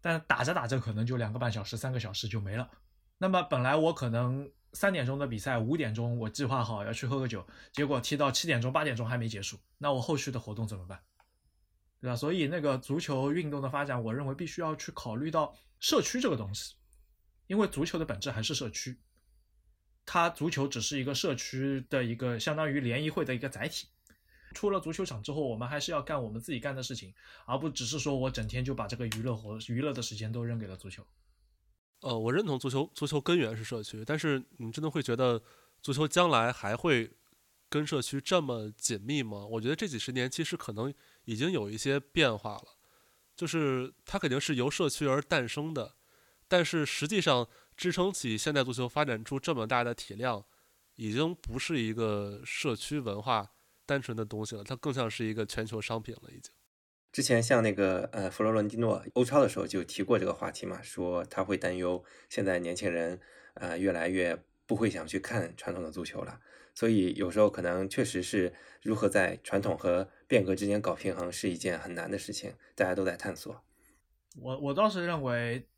[0.00, 2.70] 但打着打着可能就两个半小时、三个小时就没了。
[3.18, 4.50] 那么本来我可能。
[4.74, 10.98] 三点钟的比赛，五点钟我计划好要去喝个酒，结果踢到七点钟、八点钟还没结束，那我后续的活动怎么办？
[12.02, 12.16] 对吧？
[12.16, 16.74] 所以那个足球运动的发展，我认为必须要去考虑到社区这个东西，
[17.46, 18.98] 因为足球的本质还是社区，
[20.04, 23.86] 它足球只是一个社区的一个相当于联谊会的一个载体，
[24.52, 27.14] 出了足球场之后，我们还是要干我们自己干的事情，
[27.46, 31.06] 而不只是说我整天就把这个娱乐活娱乐的时间都扔给了足球。
[32.00, 35.40] 呃，我认同足球，足球根源是社区，但是你真的会觉得
[35.80, 37.08] 足球将来还会
[37.68, 39.46] 跟社区这么紧密吗？
[39.46, 40.92] 我觉得这几十年其实可能
[41.24, 42.64] 已经有一些变化了，
[43.36, 45.96] 就是它肯定是由社区而诞生的，
[46.48, 50.44] 但是实际上支撑起现代足球发展出这么大的体量，
[50.96, 53.52] 已经不是一个社区文化
[53.86, 56.52] 单纯的东西了，它更像是一个全球商品了，已经。
[57.12, 63.20] 之前像那个呃弗洛伦蒂诺欧超的时候就提过这个话题嘛，说他会担忧现在年轻人
[63.54, 66.40] 呃越来越不会想去看传统的足球了，
[66.74, 68.52] 所以有时候可能确实是
[68.82, 73.62] 如何在传统和变革之间搞平衡是一件很难的事情，大家都在探索。
[74.36, 75.68] 我我倒是认为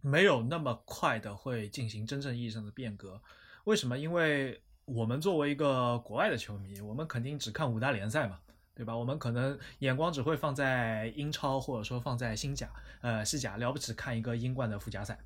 [0.00, 3.20] 没有那么快的会进行真正意义上的变革，
[3.64, 3.98] 为什么？
[3.98, 8.40] 因为我们作为一个国外的球迷，我们肯定只看五大联赛嘛。
[8.76, 8.96] 对吧？
[8.96, 12.68] 我们可能眼光只会放在英超，或者说放在新甲，
[13.02, 15.16] 呃，西甲了不起看一个英冠的附加赛。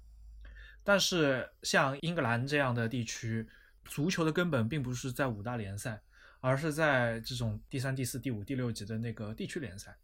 [0.85, 3.49] 但是像英格兰这样的地区，
[3.89, 6.01] 足球的根本并不是在五大联赛，
[6.39, 9.97] 而是在这种第三、第四、第五、第六级的那个地区联赛。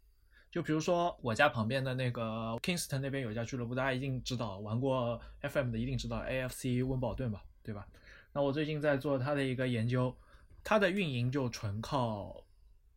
[0.51, 7.41] 就比如说我家旁边的那个 Kingston 那边有一家俱乐部，大家一定知道，玩过 FM 的一定知道 AFC 温堡顿吧？
[7.63, 7.87] 对吧？
[8.33, 10.13] 那我最近在做它的一个研究，
[10.63, 12.43] 它的运营就纯靠。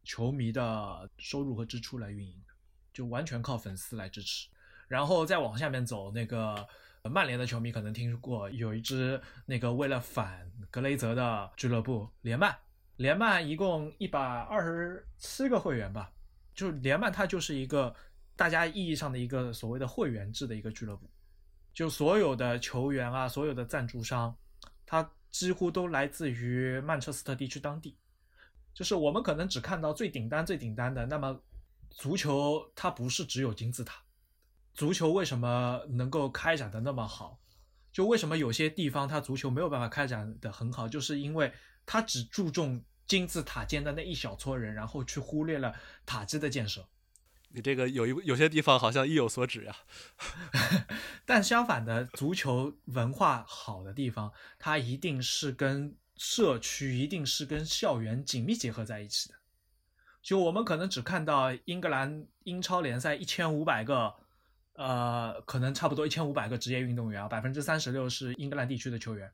[0.05, 2.34] 球迷的收入和支出来运营，
[2.95, 4.49] 就完全靠粉丝来支持。
[4.86, 6.66] 然后再往下面走，那个
[7.09, 12.57] 曼联的球迷可能听过有一支那个为了反格雷泽的俱乐部联曼，
[12.97, 16.13] 联曼一共一百二十七个会员吧，
[16.55, 17.95] 就是联曼它就是一个
[18.37, 21.11] 大家意义上的一个所谓的会员制的一个俱乐部，
[21.73, 24.37] 就所有的球员啊，所有的赞助商，
[24.87, 27.97] 它几乎都来自于曼彻斯特地区当地。
[28.75, 31.05] 就是我们可能只看到最顶端、最顶端的。
[31.07, 31.43] 那么，
[31.91, 34.01] 足球它不是只有金字塔。
[34.79, 37.41] 足球为什么能够开展的那么好？
[37.93, 40.89] 就为什么有些地方它足球没有办法开展的很好？
[40.89, 41.53] 就是因为
[41.85, 45.74] 它只注重金字塔尖的那一小撮人，然后去忽略了
[46.07, 46.87] 塔基的建设。
[47.49, 49.74] 你这个有一有些地方好像意有所指呀。
[51.26, 55.97] 但相反的，足球文化好的地方，它一定是跟。
[56.20, 59.37] 社区一定是跟校园紧密结合在一起的。
[60.20, 64.16] 就我们可能只看到英格兰英超联赛一千五百个，
[64.79, 69.29] 呃，可能差不多一千五百个职业运动员啊，百分之三十六是英格兰地区的球员。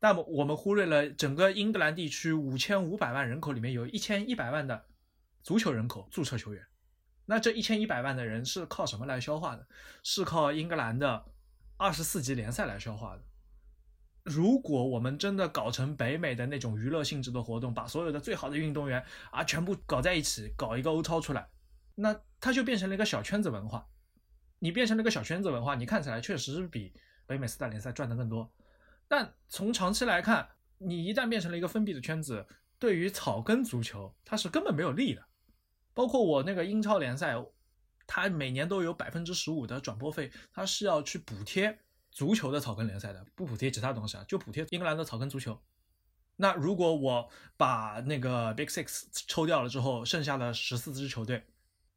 [0.00, 4.86] 那么我们忽略了整个英格兰地区五千五百万人口里面有一千一百万的
[5.44, 6.66] 足球人口注册球员。
[7.26, 9.64] 那这一千一百万的人是靠什么来消化的？
[10.02, 11.26] 是靠英格兰的
[11.76, 13.22] 二十四级联赛来消化的。
[14.24, 21.48] 如果我们真的搞成北美的那种娱乐性质的活动，把所有的最好的运动员啊全部搞在一起，搞一个欧超出来，
[21.94, 23.86] 那它就变成了一个小圈子文化。
[24.58, 26.92] 你变成了一个小圈子文化，你看起来确实是比
[27.26, 28.52] 北美四大联赛赚的更多。
[29.06, 30.48] 但从长期来看，
[30.78, 32.46] 你一旦变成了一个封闭的圈子，
[32.78, 35.24] 对于草根足球它是根本没有利的。
[35.94, 37.34] 包括我那个英超联赛，
[38.06, 41.78] 它每年都有百分之十五的转播费，它是要去补贴。
[42.10, 45.56] 足球的草根联赛的不补贴其他东西啊，就补贴英格兰的草根足球。
[46.36, 51.44] 那如果我把那个 Big Six 抽掉了之后，剩下的十四支球队，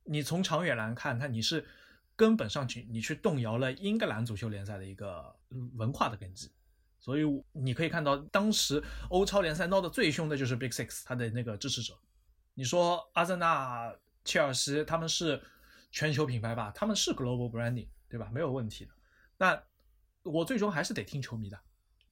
[0.03, 1.65] 你从长远来看，看你是
[2.21, 5.35] 根本上去你去动摇了英格兰足球联赛的一个
[5.73, 6.51] 文化的根基。
[6.99, 11.97] 所以你可以看到，当时欧超联赛闹得最凶的就是 Big Six，他的那个支持者。
[12.53, 13.91] 你说阿森纳、
[14.23, 15.41] 切尔西他们是
[15.89, 16.71] 全球品牌吧？
[16.75, 18.29] 他们是 Global Branding，对吧？
[18.31, 18.91] 没有问题的。
[19.39, 19.59] 那
[20.21, 21.59] 我最终还是得听球迷的，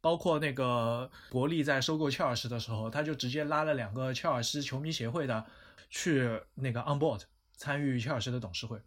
[0.02, 5.46] 包括那个伯利在收购切尔西的时候，他就直接拉了两个切尔西球迷协会的
[5.92, 7.22] 去那个 on board
[7.54, 8.82] 参与切尔西的董事会，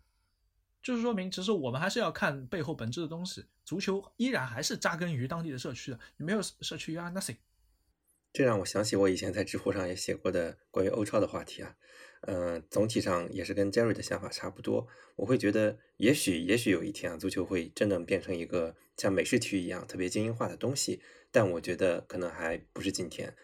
[0.83, 7.37] 就是说明其实我们还是要看背后本质的东西，足球依然还是扎根于当地的社区的，没有社区 you are nothing。
[8.33, 11.77] 这让我想起我以前在知乎上也写过的关于欧超的话题啊。
[12.23, 14.87] 呃，总体上也是跟 Jerry 的想法差不多。
[15.17, 21.03] 我会觉得，也许也许有一天啊，足球会真的变成一个像美式体育一样特别精英化的东西。
[21.31, 23.35] 但我觉得可能还不是今天。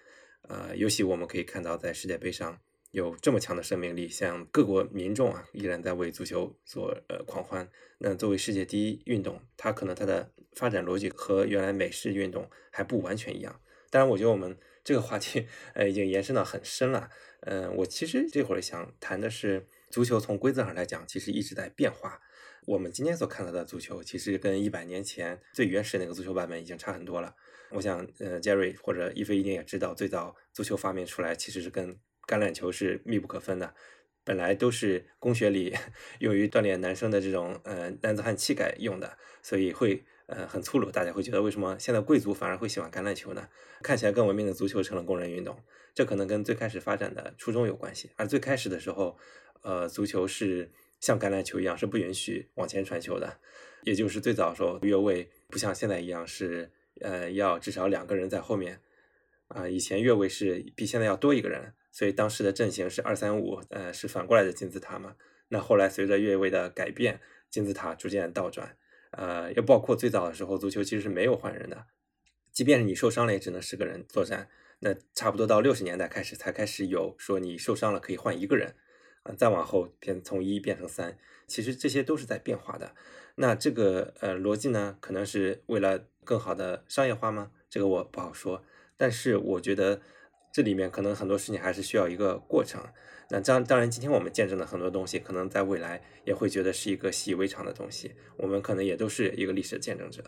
[0.42, 2.60] 呃，尤其我们可以看到，在世界杯上
[2.98, 7.70] 有这么强的生命力，像各国民众啊，依然在为足球所呃狂欢。
[7.98, 13.60] 那作为世界第一运动，它可能它的发展逻辑和原来美式运动还不完全一样。
[13.88, 17.08] 当然，我觉得我们这个话题呃已经延伸到很深了。
[17.42, 22.20] 嗯，我其实这会儿想谈的是足球从规则上来讲，其实一直在变化。
[22.66, 27.34] 我们今天所看到的足球，其实跟一百年前最原始那个足球版本已经差很多了。
[27.70, 31.96] 我想，呃，Jerry 或者一飞一定也知道，最早足球发明出来其实是跟
[32.28, 33.74] 橄榄球是密不可分的。
[34.22, 35.74] 本来都是工学里
[36.20, 40.90] 用于锻炼男生的这种呃男子汉气概用的，所以会呃很粗鲁。
[40.90, 43.48] 大家会觉得为什么现在贵族反而会喜欢橄榄球呢？
[43.82, 45.58] 看起来更文明的足球成了工人运动，
[45.94, 48.10] 这可能跟最开始发展的初衷有关系。
[48.16, 49.16] 而最开始的时候，
[49.62, 50.70] 呃，足球是
[51.00, 53.38] 像橄榄球一样是不允许往前传球的，
[53.84, 56.70] 也就是最早的时候越位不像现在一样是
[57.00, 58.82] 呃要至少两个人在后面
[59.46, 61.72] 啊，以前越位是比现在要多一个人。
[61.98, 65.16] 所以当时的阵型是二三五，呃，是反过来的金字塔嘛。
[65.48, 67.20] 那后来随着越位的改变，
[67.50, 68.76] 金字塔逐渐倒转，
[69.10, 71.86] 呃，又包括最早的时候，足球其实是没有换人的，
[72.52, 74.48] 即便是你受伤了，也只能十个人作战。
[74.78, 78.76] 那差不多到六十年代开始，才开始有说你受伤了可以换一个人，
[79.24, 81.18] 啊，再往后变从一变成三，
[81.48, 82.94] 其实这些都是在变化的。
[83.34, 87.50] 那这个呃逻辑呢，可能是为了更好的商业化吗？
[87.68, 88.62] 这个我不好说，
[88.96, 90.00] 但是我觉得。
[90.52, 92.82] 这里面可能很多事情还是需要一个过程。
[93.30, 98.14] 那当当然，今天我们见证的很多东西，可能在未来也会觉得是一个习以为常的东西。
[98.38, 100.24] 我们可能也都是一个历史的见证者。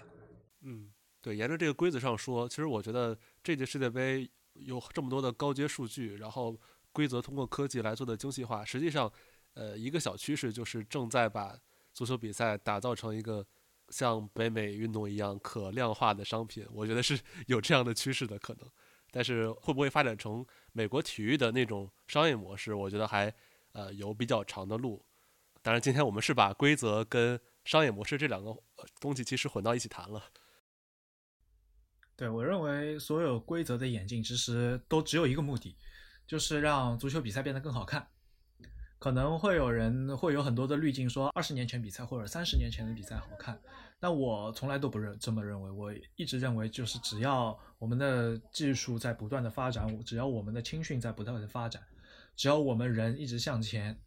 [0.62, 0.91] 嗯，
[1.23, 6.55] 对，沿着这个规则上说，其实我觉得这届世界杯有这么多的高阶数据，然后
[6.93, 9.11] 规则通过科技来做的精细化，实际上，
[9.55, 11.59] 呃，一个小趋势就是正在把
[11.95, 13.47] 足球比赛打造成一个
[13.89, 16.66] 像北美运动一样可量化的商品。
[16.71, 18.68] 我觉得是有这样的趋势的可能。
[19.11, 22.75] 但是会不会发展成美国体育的那种商业模式？
[22.75, 23.33] 我觉得还
[23.73, 25.05] 呃有比较长的路。
[25.63, 28.57] 当然，今天我们是把规则跟商业模式这两个
[28.99, 30.23] 东西其实混到一起谈了。
[32.17, 35.77] 对我认为，所有规则的演进其实都只有一个目的，
[36.27, 38.09] 就是让足球比赛变得更好看。
[38.99, 43.59] 可能会有人会有很多的滤镜，说二十年前比赛或者三十年前的比赛好看。
[43.99, 51.83] 但我从来都不认这么认为，我一直认为就是只要我们的技术在不断的发展，只要我们的青训在不断的发展，
[52.37, 53.99] 只要我们人一直向前，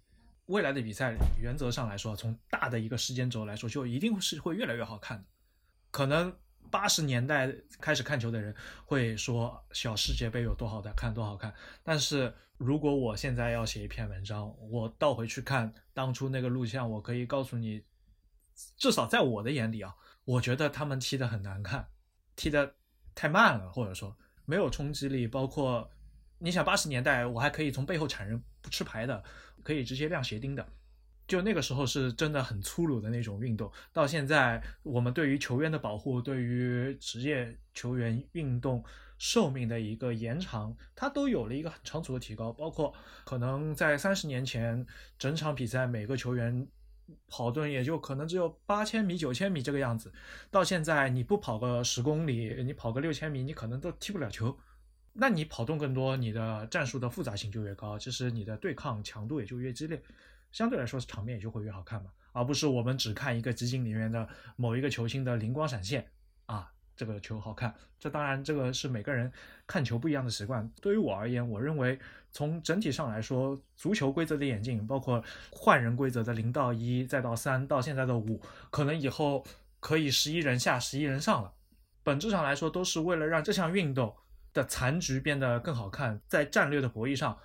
[0.45, 5.25] 未来的比赛原则上来说，从大的一个时间轴来说，就一定是会越来越好看的。
[5.89, 6.33] 可能
[6.69, 7.51] 八十年代
[7.81, 8.55] 开始看球的人
[8.85, 11.51] 会说小世界杯有多好的看多好看，
[11.83, 17.83] 但是如果我现在要写一篇文章，我倒回去看当初那个录像，我可以告诉你。
[18.77, 19.95] 至少在我的眼里啊，
[20.25, 21.87] 我觉得他们踢得很难看，
[22.35, 22.75] 踢得
[23.15, 25.27] 太慢了，或者说没有冲击力。
[25.27, 25.89] 包括
[26.39, 29.23] 你想八十年代，我还可以从背后铲人不吃牌的，
[29.63, 30.67] 可以直接亮鞋钉的，
[31.27, 33.71] 就那个时候是真的很粗鲁的那种运动。
[33.91, 38.83] 到现在，我们对于球员的保护，对于职业球员运动
[39.17, 42.51] 寿命的一个延长，它都有了一个很长足的提高。
[42.51, 42.93] 包括
[43.23, 44.85] 可能在三十年前，
[45.17, 46.67] 整场比赛每个球员。
[47.27, 50.11] 跑动也就可能只有八千米、九千米这个样子，
[50.49, 54.57] 到现在你不跑个十公里，你跑个六千米，你可能都踢不了球。
[55.13, 60.01] 那你跑动更多，你的战术的复杂性就越高，其实你的对抗强度也就越激烈，
[60.51, 66.09] 相对来说场面也就会越好看嘛，而不是我们只看一个集锦里面的某一个球星的灵光闪现
[66.47, 66.71] 啊。
[66.95, 69.31] 这个球好看，这当然这个是每个人
[69.65, 70.69] 看球不一样的习惯。
[70.79, 71.99] 对于我而言，我认为
[72.31, 78.39] 从整体上来说，足球规则的演进，包括换人规则的零到一，再到三，到现在的五，
[78.69, 79.43] 可能以后
[79.79, 81.51] 可以十一人下，十一人上了。
[82.03, 84.15] 本质上来说，都是为了让这项运动
[84.53, 87.37] 的残局变得更好看，在战略的博弈上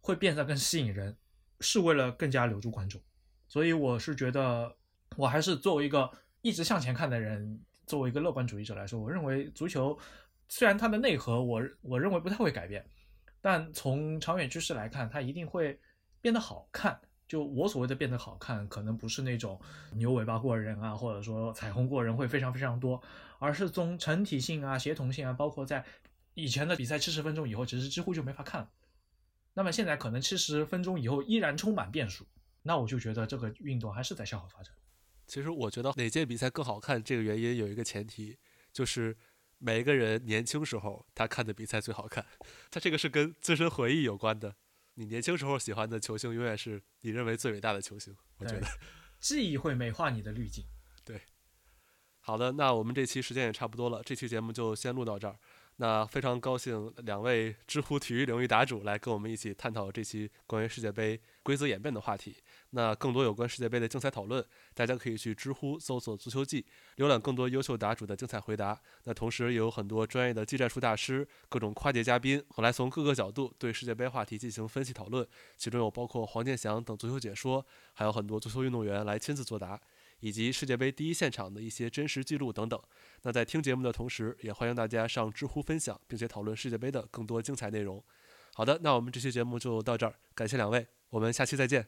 [0.00, 1.14] 会变得更吸引人，
[1.60, 3.00] 是为了更加留住观众。
[3.48, 4.74] 所以我是觉得，
[5.16, 7.60] 我还是作为一个一直向前看的人。
[7.86, 9.98] 作为一个乐观主义者来说，我认为足球
[10.48, 12.84] 虽然它的内核我我认为不太会改变，
[13.40, 15.78] 但从长远趋势来看，它一定会
[16.20, 17.00] 变得好看。
[17.26, 19.58] 就我所谓的变得好看，可能不是那种
[19.94, 23.02] 牛尾巴过人啊，或者说彩虹过人会非常非常多，
[23.38, 25.82] 而是从整体性啊、协同性啊，包括在
[26.34, 28.70] 以前的比赛七十分钟以后，其实几乎就没法看了。
[29.54, 32.26] 那么现在可能七十分钟以后依然充满变数，
[32.62, 34.74] 那我就觉得这个运动还是在向好发展。
[35.26, 38.36] 其实我觉得哪届比赛更好看，这个原因有一个前提，
[38.72, 39.16] 就是
[39.58, 42.24] 每一个人年轻时候他看的比赛最好看。
[42.70, 44.54] 他这个是跟自身回忆有关的。
[44.94, 48.14] 你年轻时候喜欢的球星，永远是你认为最伟大的球星。
[48.36, 48.66] 我觉得
[49.18, 50.64] 记忆会美化你的滤镜。
[51.04, 51.20] 对，
[52.20, 55.36] 好的，那我们这期时间也差不多了，这期节目就先录到这儿。
[55.76, 62.36] 那非常高兴，两位知乎体育领域答主来跟我们一起探讨这期关于世界杯规则演变的话题。
[62.70, 66.64] 那更多有关世界杯的精彩讨论，大家可以去知乎搜索“足球季”，
[66.98, 68.80] 浏览更多优秀答主的精彩回答。
[69.02, 75.26] 那同时也有很多专业的技战术大师、各种跨界嘉宾，来从各个角度对世界杯话题进行分析讨论。
[75.56, 77.64] 其中有包括黄健翔等足球解说，
[77.94, 79.80] 还有很多足球运动员来亲自作答。
[80.20, 82.80] 以及世界杯第一现场的一些真实记录等等。
[83.22, 88.02] 那在听节目的同时，也欢迎大家上知乎分享，并且讨论世界杯的更多精彩内容。
[88.54, 91.86] 好的，那我们这期节目就到这儿，感谢两位，我们下期再见。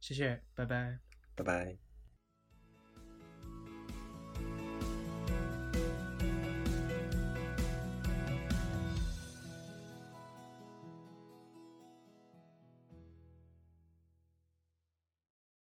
[0.00, 0.98] 谢谢，拜拜。
[1.34, 1.87] 拜拜。